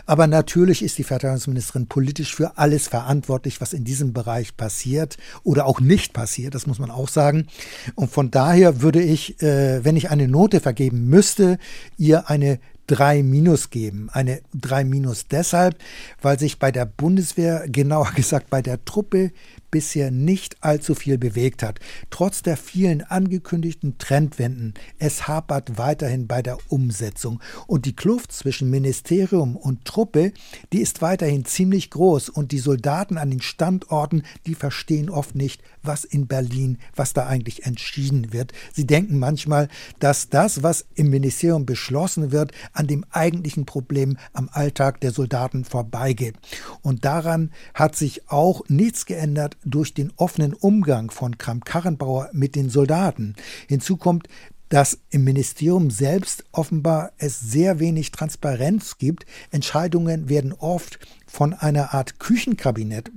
[0.06, 5.66] Aber natürlich ist die Verteidigungsministerin politisch für alles verantwortlich, was in diesem Bereich passiert oder
[5.66, 7.48] auch nicht passiert, das muss man auch sagen.
[7.96, 11.58] Und von daher würde ich, äh, wenn ich eine Note vergeben müsste,
[11.98, 14.10] ihr eine eine 3 minus geben.
[14.12, 15.78] Eine 3 minus deshalb,
[16.22, 19.32] weil sich bei der Bundeswehr, genauer gesagt bei der Truppe,
[19.72, 21.80] bisher nicht allzu viel bewegt hat.
[22.10, 27.42] Trotz der vielen angekündigten Trendwenden, es hapert weiterhin bei der Umsetzung.
[27.68, 30.34] Und die Kluft zwischen Ministerium und Truppe,
[30.74, 32.30] die ist weiterhin ziemlich groß.
[32.30, 37.26] Und die Soldaten an den Standorten, die verstehen oft nicht, was in Berlin, was da
[37.26, 38.52] eigentlich entschieden wird.
[38.74, 39.70] Sie denken manchmal,
[40.00, 45.66] dass das, was im Ministerium beschlossen wird, an dem eigentlichen Problem am Alltag der Soldaten
[45.66, 46.36] vorbeigeht.
[46.82, 52.70] Und daran hat sich auch nichts geändert durch den offenen Umgang von Kramp-Karrenbauer mit den
[52.70, 53.36] Soldaten.
[53.68, 54.28] Hinzu kommt,
[54.70, 59.26] dass im Ministerium selbst offenbar es sehr wenig Transparenz gibt.
[59.52, 60.98] Entscheidungen werden oft
[61.28, 63.12] von einer Art Küchenkabinett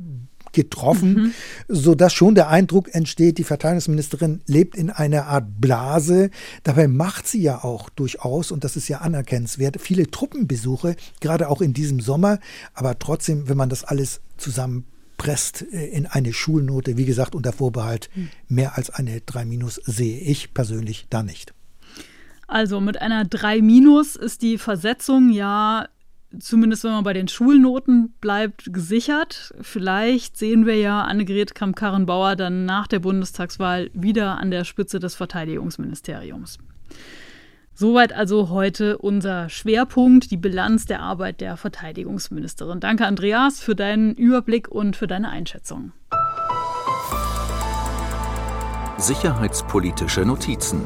[0.55, 1.33] getroffen, mhm.
[1.69, 6.31] sodass schon der Eindruck entsteht, die Verteidigungsministerin lebt in einer Art Blase.
[6.63, 11.61] Dabei macht sie ja auch durchaus, und das ist ja anerkennenswert, viele Truppenbesuche, gerade auch
[11.61, 12.39] in diesem Sommer.
[12.73, 14.87] Aber trotzdem, wenn man das alles zusammen
[15.17, 18.29] presst äh, in eine Schulnote, wie gesagt, unter Vorbehalt, hm.
[18.49, 21.55] mehr als eine 3 minus sehe ich persönlich da nicht.
[22.47, 25.89] Also mit einer 3 minus ist die Versetzung ja,
[26.39, 29.55] zumindest wenn man bei den Schulnoten bleibt, gesichert.
[29.61, 35.15] Vielleicht sehen wir ja Annegret Kramp-Karrenbauer dann nach der Bundestagswahl wieder an der Spitze des
[35.15, 36.59] Verteidigungsministeriums.
[37.77, 42.79] Soweit also heute unser Schwerpunkt, die Bilanz der Arbeit der Verteidigungsministerin.
[42.79, 45.93] Danke, Andreas, für deinen Überblick und für deine Einschätzung.
[48.97, 50.83] Sicherheitspolitische Notizen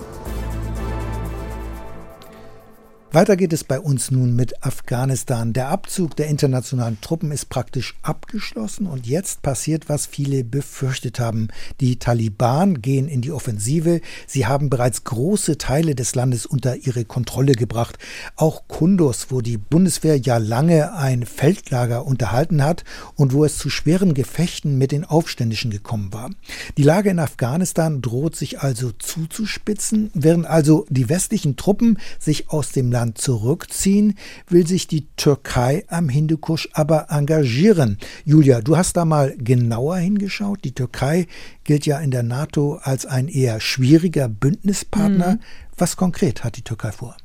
[3.11, 5.55] weiter geht es bei uns nun mit Afghanistan.
[5.55, 11.49] Der Abzug der internationalen Truppen ist praktisch abgeschlossen und jetzt passiert, was viele befürchtet haben.
[11.81, 14.03] Die Taliban gehen in die Offensive.
[14.27, 17.97] Sie haben bereits große Teile des Landes unter ihre Kontrolle gebracht.
[18.37, 22.85] Auch Kunduz, wo die Bundeswehr ja lange ein Feldlager unterhalten hat
[23.15, 26.29] und wo es zu schweren Gefechten mit den Aufständischen gekommen war.
[26.77, 32.71] Die Lage in Afghanistan droht sich also zuzuspitzen, während also die westlichen Truppen sich aus
[32.71, 34.15] dem Land Land zurückziehen,
[34.49, 37.97] will sich die Türkei am Hindukusch aber engagieren.
[38.25, 40.65] Julia, du hast da mal genauer hingeschaut.
[40.65, 41.29] Die Türkei
[41.63, 45.35] gilt ja in der NATO als ein eher schwieriger Bündnispartner.
[45.35, 45.41] Mhm.
[45.77, 47.17] Was konkret hat die Türkei vor?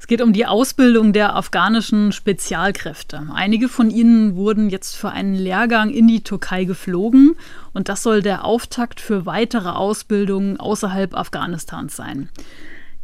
[0.00, 3.26] Es geht um die Ausbildung der afghanischen Spezialkräfte.
[3.34, 7.36] Einige von ihnen wurden jetzt für einen Lehrgang in die Türkei geflogen
[7.74, 12.30] und das soll der Auftakt für weitere Ausbildungen außerhalb Afghanistans sein.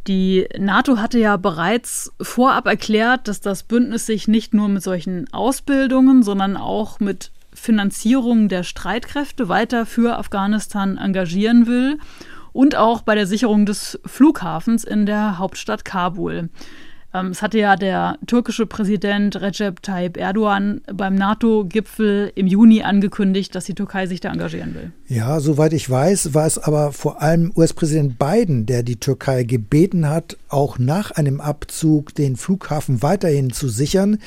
[0.07, 5.31] Die NATO hatte ja bereits vorab erklärt, dass das Bündnis sich nicht nur mit solchen
[5.31, 11.99] Ausbildungen, sondern auch mit Finanzierung der Streitkräfte weiter für Afghanistan engagieren will
[12.53, 16.49] und auch bei der Sicherung des Flughafens in der Hauptstadt Kabul.
[17.13, 23.53] Ähm, es hatte ja der türkische Präsident Recep Tayyip Erdogan beim NATO-Gipfel im Juni angekündigt,
[23.53, 24.91] dass die Türkei sich da engagieren will.
[25.07, 30.07] Ja, soweit ich weiß, war es aber vor allem US-Präsident Biden, der die Türkei gebeten
[30.07, 34.19] hat, auch nach einem Abzug den Flughafen weiterhin zu sichern.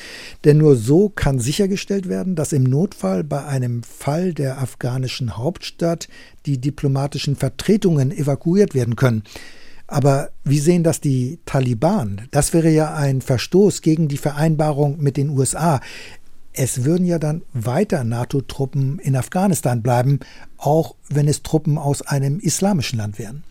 [0.43, 6.07] Denn nur so kann sichergestellt werden, dass im Notfall bei einem Fall der afghanischen Hauptstadt
[6.45, 9.23] die diplomatischen Vertretungen evakuiert werden können.
[9.87, 12.27] Aber wie sehen das die Taliban?
[12.31, 15.79] Das wäre ja ein Verstoß gegen die Vereinbarung mit den USA.
[16.53, 20.19] Es würden ja dann weiter NATO-Truppen in Afghanistan bleiben,
[20.57, 23.43] auch wenn es Truppen aus einem islamischen Land wären.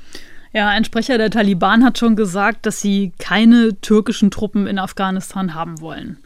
[0.52, 5.54] Ja, ein Sprecher der Taliban hat schon gesagt, dass sie keine türkischen Truppen in Afghanistan
[5.54, 6.18] haben wollen.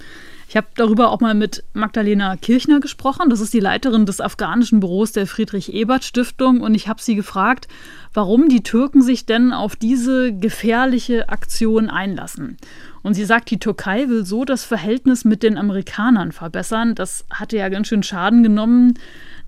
[0.48, 3.28] Ich habe darüber auch mal mit Magdalena Kirchner gesprochen.
[3.28, 6.62] Das ist die Leiterin des afghanischen Büros der Friedrich-Ebert-Stiftung.
[6.62, 7.68] Und ich habe sie gefragt,
[8.14, 12.56] warum die Türken sich denn auf diese gefährliche Aktion einlassen.
[13.02, 16.94] Und sie sagt, die Türkei will so das Verhältnis mit den Amerikanern verbessern.
[16.94, 18.94] Das hatte ja ganz schön Schaden genommen,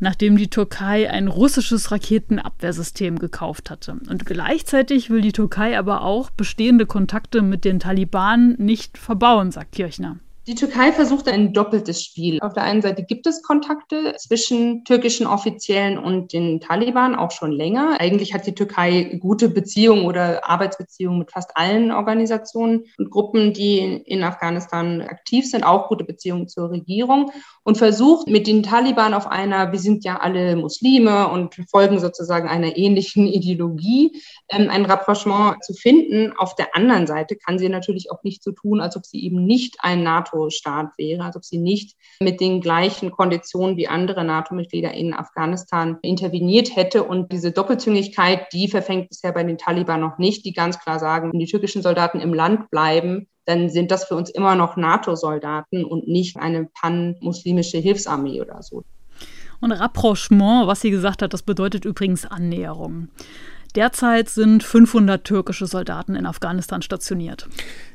[0.01, 3.97] nachdem die Türkei ein russisches Raketenabwehrsystem gekauft hatte.
[4.11, 9.73] Und gleichzeitig will die Türkei aber auch bestehende Kontakte mit den Taliban nicht verbauen, sagt
[9.73, 10.19] Kirchner.
[10.51, 12.41] Die Türkei versucht ein doppeltes Spiel.
[12.41, 17.53] Auf der einen Seite gibt es Kontakte zwischen türkischen Offiziellen und den Taliban auch schon
[17.53, 18.01] länger.
[18.01, 23.79] Eigentlich hat die Türkei gute Beziehungen oder Arbeitsbeziehungen mit fast allen Organisationen und Gruppen, die
[23.79, 27.31] in Afghanistan aktiv sind, auch gute Beziehungen zur Regierung
[27.63, 32.49] und versucht mit den Taliban auf einer, wir sind ja alle Muslime und folgen sozusagen
[32.49, 36.33] einer ähnlichen Ideologie, ähm, ein Rapprochement zu finden.
[36.37, 39.45] Auf der anderen Seite kann sie natürlich auch nicht so tun, als ob sie eben
[39.45, 40.03] nicht ein
[40.41, 45.99] NATO-Staat wäre, als ob sie nicht mit den gleichen Konditionen wie andere NATO-Mitglieder in Afghanistan
[46.03, 47.05] interveniert hätte.
[47.05, 51.33] Und diese Doppelzüngigkeit, die verfängt bisher bei den Taliban noch nicht, die ganz klar sagen,
[51.33, 55.85] wenn die türkischen Soldaten im Land bleiben, dann sind das für uns immer noch NATO-Soldaten
[55.85, 58.85] und nicht eine pan-muslimische Hilfsarmee oder so.
[59.61, 63.09] Und Rapprochement, was sie gesagt hat, das bedeutet übrigens Annäherung.
[63.73, 67.49] Derzeit sind 500 türkische Soldaten in Afghanistan stationiert.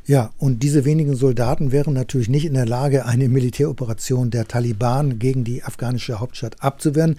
[0.05, 5.19] Ja, und diese wenigen Soldaten wären natürlich nicht in der Lage, eine Militäroperation der Taliban
[5.19, 7.17] gegen die afghanische Hauptstadt abzuwehren.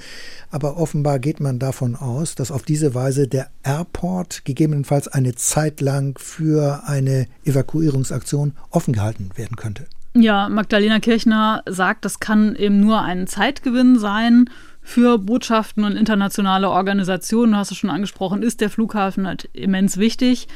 [0.51, 5.81] Aber offenbar geht man davon aus, dass auf diese Weise der Airport gegebenenfalls eine Zeit
[5.81, 9.87] lang für eine Evakuierungsaktion offen gehalten werden könnte.
[10.15, 14.49] Ja, Magdalena Kirchner sagt, das kann eben nur ein Zeitgewinn sein
[14.87, 19.97] für Botschaften und internationale Organisationen, du hast es schon angesprochen, ist der Flughafen halt immens
[19.97, 20.47] wichtig.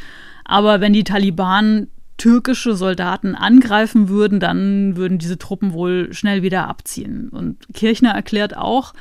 [0.45, 6.68] Aber wenn die Taliban türkische Soldaten angreifen würden, dann würden diese Truppen wohl schnell wieder
[6.68, 7.28] abziehen.
[7.31, 8.95] Und Kirchner erklärt auch,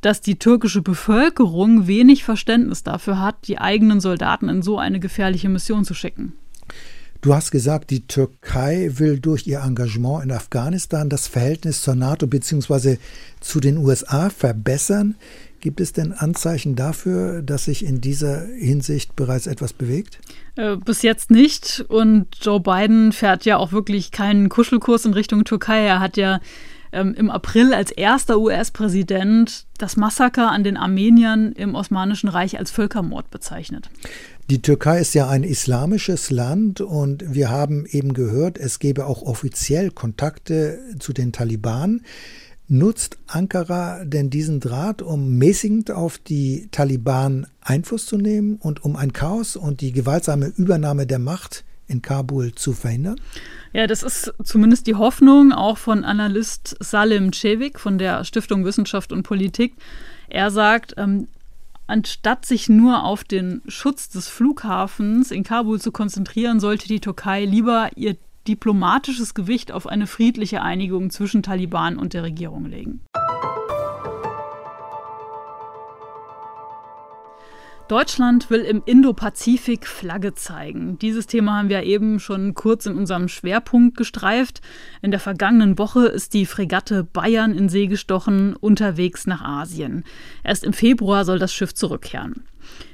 [0.00, 5.50] dass die türkische Bevölkerung wenig Verständnis dafür hat, die eigenen Soldaten in so eine gefährliche
[5.50, 6.32] Mission zu schicken.
[7.22, 12.26] Du hast gesagt, die Türkei will durch ihr Engagement in Afghanistan das Verhältnis zur NATO
[12.26, 12.96] bzw.
[13.40, 15.16] zu den USA verbessern.
[15.60, 20.18] Gibt es denn Anzeichen dafür, dass sich in dieser Hinsicht bereits etwas bewegt?
[20.56, 21.84] Äh, bis jetzt nicht.
[21.88, 25.80] Und Joe Biden fährt ja auch wirklich keinen Kuschelkurs in Richtung Türkei.
[25.80, 26.40] Er hat ja
[26.92, 32.70] ähm, im April als erster US-Präsident das Massaker an den Armeniern im Osmanischen Reich als
[32.70, 33.90] Völkermord bezeichnet.
[34.50, 39.22] Die Türkei ist ja ein islamisches Land und wir haben eben gehört, es gebe auch
[39.22, 42.00] offiziell Kontakte zu den Taliban.
[42.66, 48.96] Nutzt Ankara denn diesen Draht, um mäßigend auf die Taliban Einfluss zu nehmen und um
[48.96, 53.20] ein Chaos und die gewaltsame Übernahme der Macht in Kabul zu verhindern?
[53.72, 59.12] Ja, das ist zumindest die Hoffnung auch von Analyst Salim Cevik von der Stiftung Wissenschaft
[59.12, 59.74] und Politik.
[60.28, 61.28] Er sagt, ähm,
[61.90, 67.44] Anstatt sich nur auf den Schutz des Flughafens in Kabul zu konzentrieren, sollte die Türkei
[67.44, 68.16] lieber ihr
[68.46, 73.00] diplomatisches Gewicht auf eine friedliche Einigung zwischen Taliban und der Regierung legen.
[77.90, 80.96] Deutschland will im Indo-Pazifik Flagge zeigen.
[81.00, 84.60] Dieses Thema haben wir eben schon kurz in unserem Schwerpunkt gestreift.
[85.02, 90.04] In der vergangenen Woche ist die Fregatte Bayern in See gestochen, unterwegs nach Asien.
[90.44, 92.44] Erst im Februar soll das Schiff zurückkehren.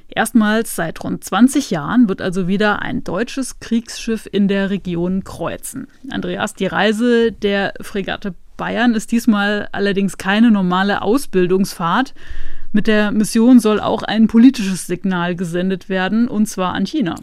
[0.07, 5.89] Erstmals seit rund 20 Jahren wird also wieder ein deutsches Kriegsschiff in der Region kreuzen.
[6.09, 12.15] Andreas, die Reise der Fregatte Bayern ist diesmal allerdings keine normale Ausbildungsfahrt.
[12.71, 17.15] Mit der Mission soll auch ein politisches Signal gesendet werden, und zwar an China.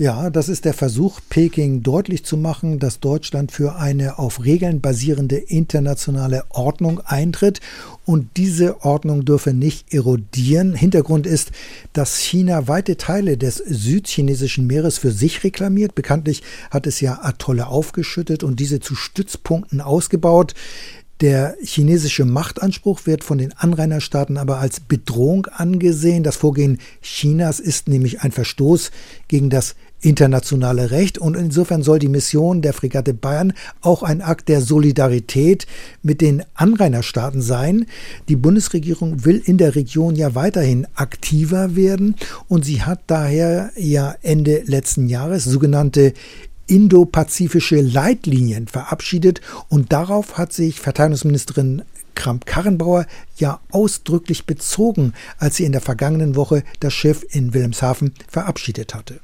[0.00, 4.80] Ja, das ist der Versuch, Peking deutlich zu machen, dass Deutschland für eine auf Regeln
[4.80, 7.60] basierende internationale Ordnung eintritt
[8.06, 10.74] und diese Ordnung dürfe nicht erodieren.
[10.74, 11.52] Hintergrund ist,
[11.92, 15.94] dass China weite Teile des südchinesischen Meeres für sich reklamiert.
[15.94, 20.54] Bekanntlich hat es ja Atolle aufgeschüttet und diese zu Stützpunkten ausgebaut.
[21.20, 26.22] Der chinesische Machtanspruch wird von den Anrainerstaaten aber als Bedrohung angesehen.
[26.22, 28.90] Das Vorgehen Chinas ist nämlich ein Verstoß
[29.28, 33.52] gegen das internationale Recht und insofern soll die Mission der Fregatte Bayern
[33.82, 35.66] auch ein Akt der Solidarität
[36.02, 37.84] mit den Anrainerstaaten sein.
[38.28, 42.16] Die Bundesregierung will in der Region ja weiterhin aktiver werden
[42.48, 46.14] und sie hat daher ja Ende letzten Jahres sogenannte
[46.70, 51.82] indopazifische Leitlinien verabschiedet und darauf hat sich Verteidigungsministerin
[52.14, 53.06] Kramp-Karrenbauer
[53.36, 59.20] ja ausdrücklich bezogen, als sie in der vergangenen Woche das Schiff in Wilhelmshaven verabschiedet hatte.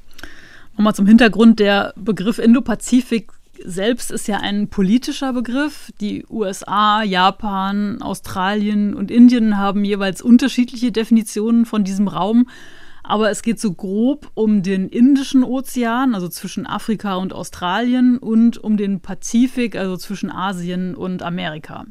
[0.75, 3.31] Nochmal zum Hintergrund, der Begriff Indopazifik
[3.63, 5.91] selbst ist ja ein politischer Begriff.
[5.99, 12.47] Die USA, Japan, Australien und Indien haben jeweils unterschiedliche Definitionen von diesem Raum.
[13.07, 18.57] Aber es geht so grob um den Indischen Ozean, also zwischen Afrika und Australien, und
[18.57, 21.85] um den Pazifik, also zwischen Asien und Amerika.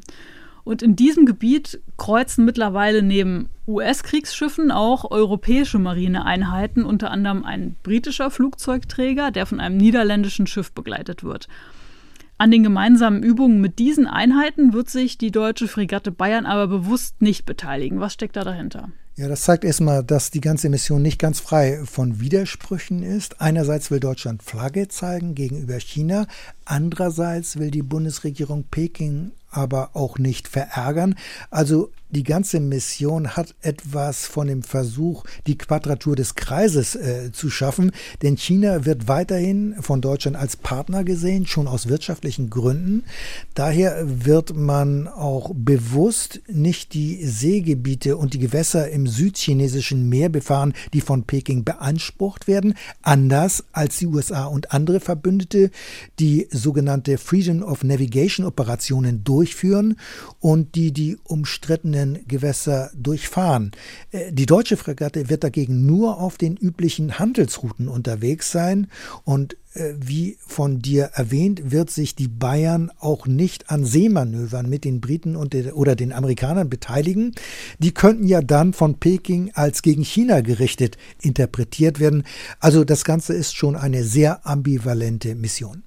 [0.63, 8.29] Und in diesem Gebiet kreuzen mittlerweile neben US-Kriegsschiffen auch europäische Marineeinheiten, unter anderem ein britischer
[8.29, 11.47] Flugzeugträger, der von einem niederländischen Schiff begleitet wird.
[12.37, 17.23] An den gemeinsamen Übungen mit diesen Einheiten wird sich die deutsche Fregatte Bayern aber bewusst
[17.23, 17.99] nicht beteiligen.
[17.99, 18.89] Was steckt da dahinter?
[19.17, 23.41] Ja, das zeigt erstmal, dass die ganze Mission nicht ganz frei von Widersprüchen ist.
[23.41, 26.27] Einerseits will Deutschland Flagge zeigen gegenüber China,
[26.65, 31.15] andererseits will die Bundesregierung Peking aber auch nicht verärgern.
[31.49, 37.49] Also die ganze Mission hat etwas von dem Versuch, die Quadratur des Kreises äh, zu
[37.49, 37.91] schaffen,
[38.21, 43.03] denn China wird weiterhin von Deutschland als Partner gesehen, schon aus wirtschaftlichen Gründen.
[43.55, 50.73] Daher wird man auch bewusst nicht die Seegebiete und die Gewässer im südchinesischen Meer befahren,
[50.93, 55.71] die von Peking beansprucht werden, anders als die USA und andere Verbündete,
[56.19, 59.46] die sogenannte Freedom of Navigation Operationen durchführen
[60.39, 63.71] und die die umstrittenen Gewässer durchfahren.
[64.11, 68.87] Äh, die deutsche Fregatte wird dagegen nur auf den üblichen Handelsrouten unterwegs sein
[69.23, 74.83] und äh, wie von dir erwähnt, wird sich die Bayern auch nicht an Seemanövern mit
[74.83, 77.33] den Briten und der, oder den Amerikanern beteiligen.
[77.79, 82.23] Die könnten ja dann von Peking als gegen China gerichtet interpretiert werden.
[82.59, 85.83] Also das Ganze ist schon eine sehr ambivalente Mission.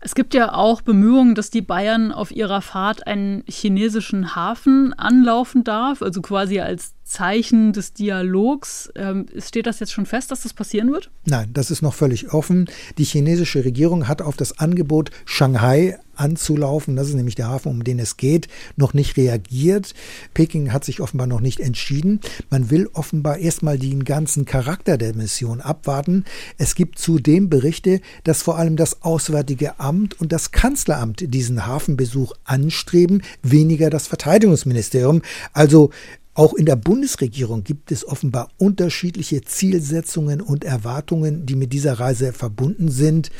[0.00, 5.64] Es gibt ja auch Bemühungen, dass die Bayern auf ihrer Fahrt einen chinesischen Hafen anlaufen
[5.64, 8.90] darf, also quasi als Zeichen des Dialogs.
[8.94, 11.10] Ähm, steht das jetzt schon fest, dass das passieren wird?
[11.24, 12.66] Nein, das ist noch völlig offen.
[12.98, 17.84] Die chinesische Regierung hat auf das Angebot Shanghai anzulaufen, das ist nämlich der Hafen, um
[17.84, 19.94] den es geht, noch nicht reagiert.
[20.34, 22.20] Peking hat sich offenbar noch nicht entschieden.
[22.50, 26.24] Man will offenbar erstmal den ganzen Charakter der Mission abwarten.
[26.56, 32.34] Es gibt zudem Berichte, dass vor allem das Auswärtige Amt und das Kanzleramt diesen Hafenbesuch
[32.44, 35.22] anstreben, weniger das Verteidigungsministerium.
[35.52, 35.90] Also
[36.38, 42.32] auch in der Bundesregierung gibt es offenbar unterschiedliche Zielsetzungen und Erwartungen, die mit dieser Reise
[42.32, 43.32] verbunden sind.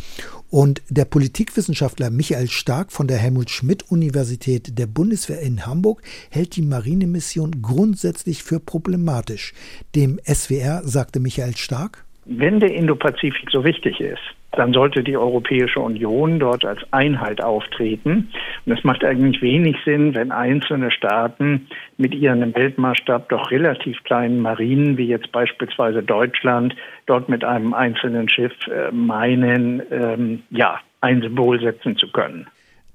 [0.50, 6.56] Und der Politikwissenschaftler Michael Stark von der Helmut Schmidt Universität der Bundeswehr in Hamburg hält
[6.56, 9.52] die Marinemission grundsätzlich für problematisch.
[9.94, 14.18] Dem SWR sagte Michael Stark, wenn der Indopazifik so wichtig ist,
[14.52, 18.30] dann sollte die Europäische Union dort als Einheit auftreten.
[18.64, 24.02] Und es macht eigentlich wenig Sinn, wenn einzelne Staaten mit ihren im Weltmaßstab doch relativ
[24.04, 26.74] kleinen Marinen, wie jetzt beispielsweise Deutschland,
[27.06, 32.48] dort mit einem einzelnen Schiff äh, meinen, ähm, ja, ein Symbol setzen zu können.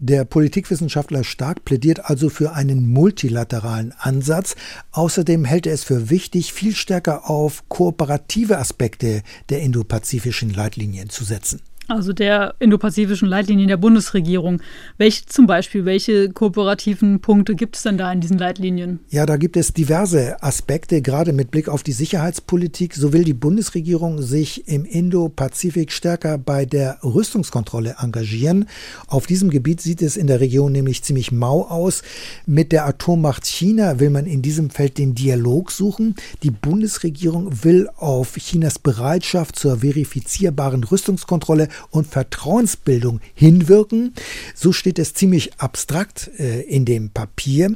[0.05, 4.57] Der Politikwissenschaftler Stark plädiert also für einen multilateralen Ansatz.
[4.91, 11.23] Außerdem hält er es für wichtig, viel stärker auf kooperative Aspekte der indopazifischen Leitlinien zu
[11.23, 14.61] setzen also der indopazifischen Leitlinien der Bundesregierung.
[14.97, 18.99] Welche zum Beispiel, welche kooperativen Punkte gibt es denn da in diesen Leitlinien?
[19.09, 22.95] Ja, da gibt es diverse Aspekte, gerade mit Blick auf die Sicherheitspolitik.
[22.95, 28.67] So will die Bundesregierung sich im Indo-Pazifik stärker bei der Rüstungskontrolle engagieren.
[29.07, 32.03] Auf diesem Gebiet sieht es in der Region nämlich ziemlich mau aus.
[32.45, 36.15] Mit der Atommacht China will man in diesem Feld den Dialog suchen.
[36.43, 44.13] Die Bundesregierung will auf Chinas Bereitschaft zur verifizierbaren Rüstungskontrolle und Vertrauensbildung hinwirken.
[44.55, 47.75] So steht es ziemlich abstrakt äh, in dem Papier.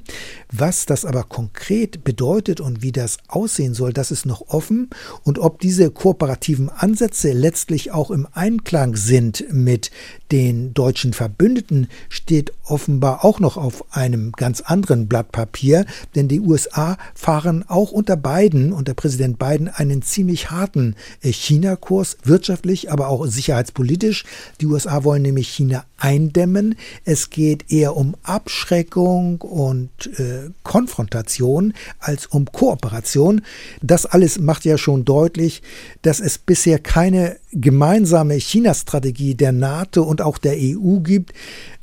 [0.52, 4.90] Was das aber konkret bedeutet und wie das aussehen soll, das ist noch offen.
[5.24, 9.92] Und ob diese kooperativen Ansätze letztlich auch im Einklang sind mit
[10.32, 16.40] den deutschen Verbündeten, steht offenbar auch noch auf einem ganz anderen Blatt Papier, denn die
[16.40, 23.08] USA fahren auch unter Biden, unter Präsident Biden, einen ziemlich harten äh, China-Kurs, wirtschaftlich, aber
[23.10, 24.24] auch sicherheitspolitisch politisch.
[24.62, 26.76] Die USA wollen nämlich China eindämmen.
[27.06, 29.90] Es geht eher um Abschreckung und
[30.20, 33.42] äh, Konfrontation als um Kooperation.
[33.82, 35.62] Das alles macht ja schon deutlich,
[36.02, 41.34] dass es bisher keine gemeinsame China-Strategie der NATO und auch der EU gibt.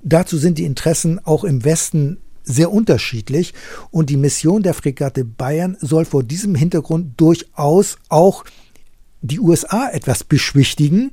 [0.03, 3.55] Dazu sind die Interessen auch im Westen sehr unterschiedlich
[3.91, 8.45] und die Mission der Fregatte Bayern soll vor diesem Hintergrund durchaus auch
[9.23, 11.11] die USA etwas beschwichtigen.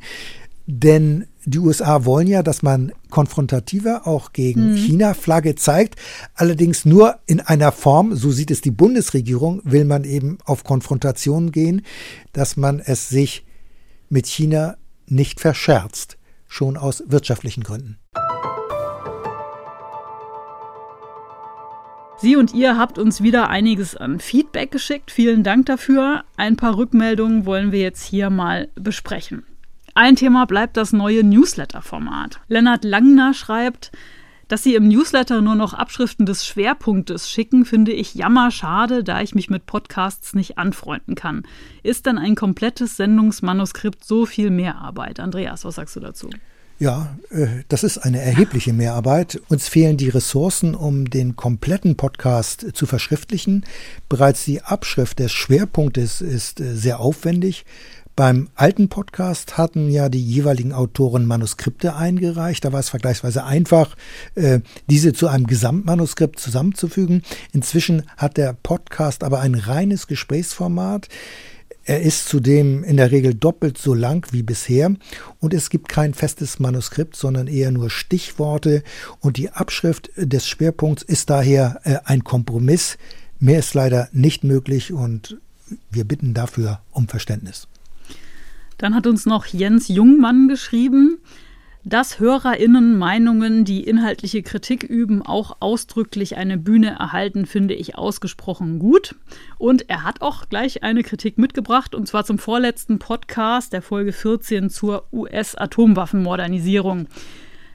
[0.65, 4.77] Denn die USA wollen ja, dass man konfrontativer auch gegen mhm.
[4.77, 5.95] China Flagge zeigt.
[6.35, 11.51] Allerdings nur in einer Form, so sieht es die Bundesregierung, will man eben auf Konfrontation
[11.51, 11.83] gehen,
[12.33, 13.45] dass man es sich
[14.09, 16.17] mit China nicht verscherzt.
[16.47, 17.97] schon aus wirtschaftlichen Gründen.
[22.17, 25.09] Sie und ihr habt uns wieder einiges an Feedback geschickt.
[25.09, 26.23] Vielen Dank dafür.
[26.37, 29.43] Ein paar Rückmeldungen wollen wir jetzt hier mal besprechen.
[29.93, 32.39] Ein Thema bleibt das neue Newsletter-Format.
[32.47, 33.91] Lennart Langner schreibt,
[34.47, 39.33] dass sie im Newsletter nur noch Abschriften des Schwerpunktes schicken, finde ich jammerschade, da ich
[39.33, 41.43] mich mit Podcasts nicht anfreunden kann.
[41.83, 45.19] Ist dann ein komplettes Sendungsmanuskript so viel mehr Arbeit?
[45.19, 46.29] Andreas, was sagst du dazu?
[46.81, 49.39] Ja, äh, das ist eine erhebliche Mehrarbeit.
[49.49, 53.65] Uns fehlen die Ressourcen, um den kompletten Podcast zu verschriftlichen.
[54.09, 57.65] Bereits die Abschrift des Schwerpunktes ist äh, sehr aufwendig.
[58.15, 62.65] Beim alten Podcast hatten ja die jeweiligen Autoren Manuskripte eingereicht.
[62.65, 63.95] Da war es vergleichsweise einfach,
[64.35, 64.59] äh,
[64.89, 67.23] diese zu einem Gesamtmanuskript zusammenzufügen.
[67.53, 71.07] Inzwischen hat der Podcast aber ein reines Gesprächsformat.
[71.83, 74.93] Er ist zudem in der Regel doppelt so lang wie bisher
[75.39, 78.83] und es gibt kein festes Manuskript, sondern eher nur Stichworte
[79.19, 82.97] und die Abschrift des Schwerpunkts ist daher äh, ein Kompromiss.
[83.39, 85.37] Mehr ist leider nicht möglich und
[85.89, 87.67] wir bitten dafür um Verständnis.
[88.81, 91.19] Dann hat uns noch Jens Jungmann geschrieben
[91.83, 98.77] dass HörerInnen Meinungen, die inhaltliche Kritik üben, auch ausdrücklich eine Bühne erhalten, finde ich ausgesprochen
[98.77, 99.15] gut.
[99.57, 104.13] Und er hat auch gleich eine Kritik mitgebracht, und zwar zum vorletzten Podcast der Folge
[104.13, 107.07] 14 zur US-Atomwaffenmodernisierung.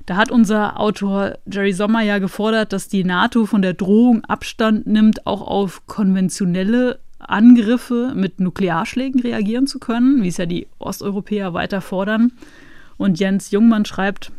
[0.06, 4.86] Da hat unser Autor Jerry Sommer ja gefordert, dass die NATO von der Drohung Abstand
[4.86, 11.54] nimmt, auch auf konventionelle Angriffe mit Nuklearschlägen reagieren zu können, wie es ja die Osteuropäer
[11.54, 12.32] weiter fordern.
[12.96, 14.32] Und Jens Jungmann schreibt,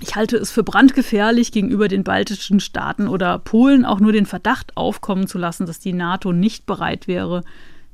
[0.00, 4.76] ich halte es für brandgefährlich, gegenüber den baltischen Staaten oder Polen auch nur den Verdacht
[4.76, 7.42] aufkommen zu lassen, dass die NATO nicht bereit wäre,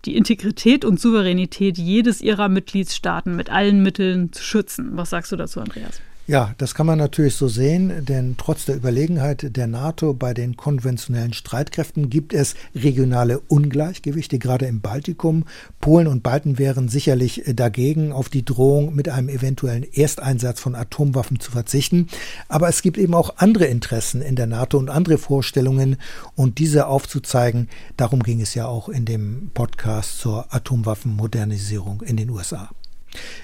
[0.04, 4.90] die Integrität und Souveränität jedes ihrer Mitgliedstaaten mit allen Mitteln zu schützen.
[4.96, 6.00] Was sagst du dazu, Andreas?
[6.28, 10.56] Ja, das kann man natürlich so sehen, denn trotz der Überlegenheit der NATO bei den
[10.56, 15.46] konventionellen Streitkräften gibt es regionale Ungleichgewichte, gerade im Baltikum.
[15.80, 21.40] Polen und Balten wären sicherlich dagegen, auf die Drohung mit einem eventuellen Ersteinsatz von Atomwaffen
[21.40, 22.06] zu verzichten.
[22.48, 25.96] Aber es gibt eben auch andere Interessen in der NATO und andere Vorstellungen
[26.36, 32.30] und diese aufzuzeigen, darum ging es ja auch in dem Podcast zur Atomwaffenmodernisierung in den
[32.30, 32.70] USA.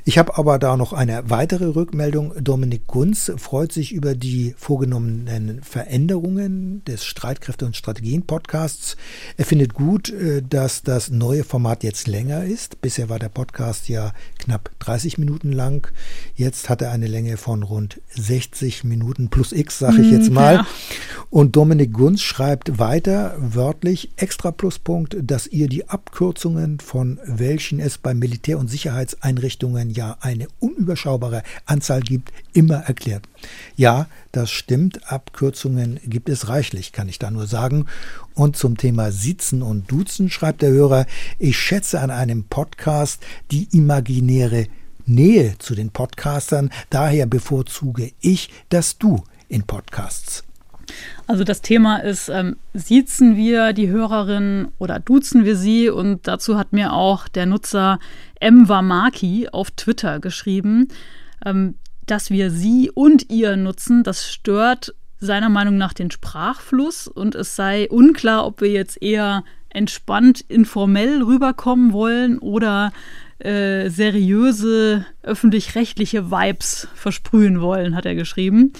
[0.04, 2.32] Ich habe aber da noch eine weitere Rückmeldung.
[2.40, 8.96] Dominik Gunz freut sich über die vorgenommenen Veränderungen des Streitkräfte- und Strategien-Podcasts.
[9.36, 12.80] Er findet gut, äh, dass das neue Format jetzt länger ist.
[12.80, 15.92] Bisher war der Podcast ja knapp 30 Minuten lang.
[16.34, 20.54] Jetzt hat er eine Länge von rund 60 Minuten plus X, sage ich jetzt mal.
[20.54, 20.66] Ja.
[21.28, 27.98] Und Dominik Gunz schreibt weiter wörtlich extra Pluspunkt, dass ihr die Abkürzungen von welchen es
[27.98, 29.57] bei Militär- und Sicherheitseinrichtungen
[29.90, 33.28] ja eine unüberschaubare Anzahl gibt, immer erklärt.
[33.76, 35.12] Ja, das stimmt.
[35.12, 37.86] Abkürzungen gibt es reichlich, kann ich da nur sagen.
[38.34, 41.06] Und zum Thema Sitzen und Duzen schreibt der Hörer,
[41.38, 44.66] ich schätze an einem Podcast die imaginäre
[45.06, 46.70] Nähe zu den Podcastern.
[46.90, 50.47] Daher bevorzuge ich das Du in Podcasts.
[51.26, 55.90] Also das Thema ist, ähm, siezen wir die Hörerin oder duzen wir sie?
[55.90, 57.98] Und dazu hat mir auch der Nutzer
[58.40, 58.68] M.
[58.68, 60.88] Wamaki auf Twitter geschrieben,
[61.44, 61.74] ähm,
[62.06, 64.02] dass wir sie und ihr nutzen.
[64.02, 69.44] Das stört seiner Meinung nach den Sprachfluss und es sei unklar, ob wir jetzt eher
[69.70, 72.92] entspannt informell rüberkommen wollen oder
[73.38, 78.72] äh, seriöse öffentlich-rechtliche Vibes versprühen wollen, hat er geschrieben.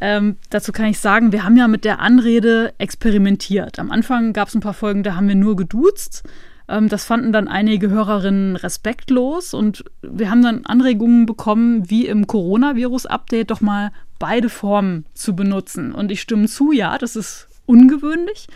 [0.00, 3.78] Ähm, dazu kann ich sagen, wir haben ja mit der Anrede experimentiert.
[3.78, 6.24] Am Anfang gab es ein paar Folgen, da haben wir nur geduzt.
[6.68, 12.26] Ähm, das fanden dann einige Hörerinnen respektlos und wir haben dann Anregungen bekommen, wie im
[12.26, 15.92] Coronavirus-Update doch mal beide Formen zu benutzen.
[15.92, 18.48] Und ich stimme zu, ja, das ist ungewöhnlich.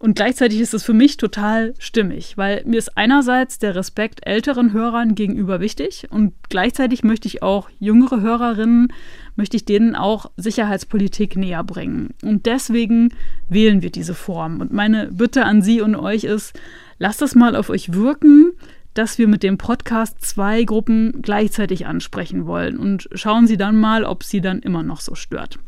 [0.00, 4.72] Und gleichzeitig ist es für mich total stimmig, weil mir ist einerseits der Respekt älteren
[4.72, 8.94] Hörern gegenüber wichtig und gleichzeitig möchte ich auch jüngere Hörerinnen,
[9.36, 12.14] möchte ich denen auch Sicherheitspolitik näher bringen.
[12.22, 13.12] Und deswegen
[13.50, 14.62] wählen wir diese Form.
[14.62, 16.58] Und meine Bitte an Sie und euch ist,
[16.98, 18.52] lasst es mal auf euch wirken,
[18.94, 24.04] dass wir mit dem Podcast zwei Gruppen gleichzeitig ansprechen wollen und schauen Sie dann mal,
[24.06, 25.58] ob sie dann immer noch so stört.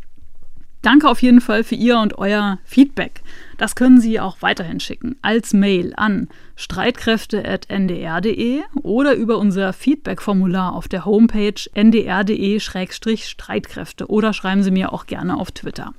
[0.82, 3.22] Danke auf jeden Fall für Ihr und euer Feedback.
[3.56, 6.26] Das können Sie auch weiterhin schicken als Mail an
[6.56, 15.38] streitkräfte.ndr.de oder über unser Feedback-Formular auf der Homepage ndr.de-streitkräfte oder schreiben Sie mir auch gerne
[15.38, 15.94] auf Twitter.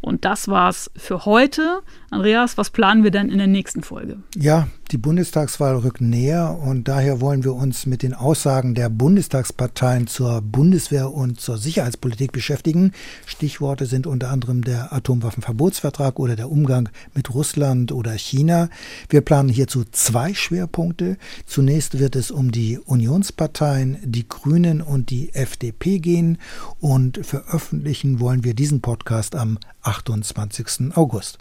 [0.00, 1.82] Und das war's für heute.
[2.10, 4.18] Andreas, was planen wir dann in der nächsten Folge?
[4.34, 10.06] Ja, die Bundestagswahl rückt näher und daher wollen wir uns mit den Aussagen der Bundestagsparteien
[10.06, 12.92] zur Bundeswehr und zur Sicherheitspolitik beschäftigen.
[13.26, 18.68] Stichworte sind unter anderem der Atomwaffenverbotsvertrag oder der Umgang mit Russland oder China.
[19.08, 21.16] Wir planen hierzu zwei Schwerpunkte.
[21.46, 26.38] Zunächst wird es um die Unionsparteien, die Grünen und die FDP gehen
[26.78, 30.96] und veröffentlichen wollen wir diesen Podcast am 28.
[30.96, 31.38] August.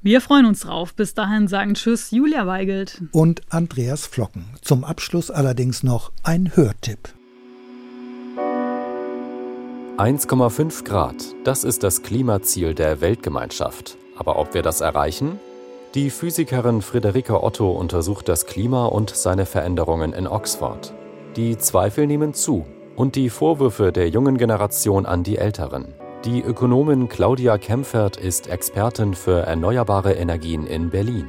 [0.00, 0.94] Wir freuen uns drauf.
[0.94, 3.02] Bis dahin sagen Tschüss, Julia Weigelt.
[3.12, 4.46] Und Andreas Flocken.
[4.60, 7.10] Zum Abschluss allerdings noch ein Hörtipp.
[9.98, 11.14] 1,5 Grad,
[11.44, 13.96] das ist das Klimaziel der Weltgemeinschaft.
[14.16, 15.38] Aber ob wir das erreichen?
[15.94, 20.94] Die Physikerin Friederike Otto untersucht das Klima und seine Veränderungen in Oxford.
[21.36, 22.66] Die Zweifel nehmen zu
[22.96, 25.94] und die Vorwürfe der jungen Generation an die Älteren.
[26.24, 31.26] Die Ökonomin Claudia Kempfert ist Expertin für erneuerbare Energien in Berlin.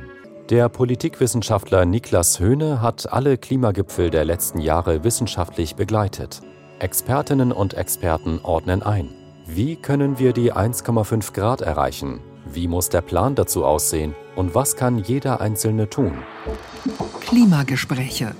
[0.51, 6.41] Der Politikwissenschaftler Niklas Höhne hat alle Klimagipfel der letzten Jahre wissenschaftlich begleitet.
[6.77, 9.09] Expertinnen und Experten ordnen ein.
[9.47, 12.19] Wie können wir die 1,5 Grad erreichen?
[12.45, 14.13] Wie muss der Plan dazu aussehen?
[14.35, 16.19] Und was kann jeder Einzelne tun?
[17.21, 18.35] Klimagespräche.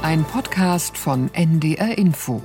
[0.00, 2.40] Ein Podcast von NDR Info.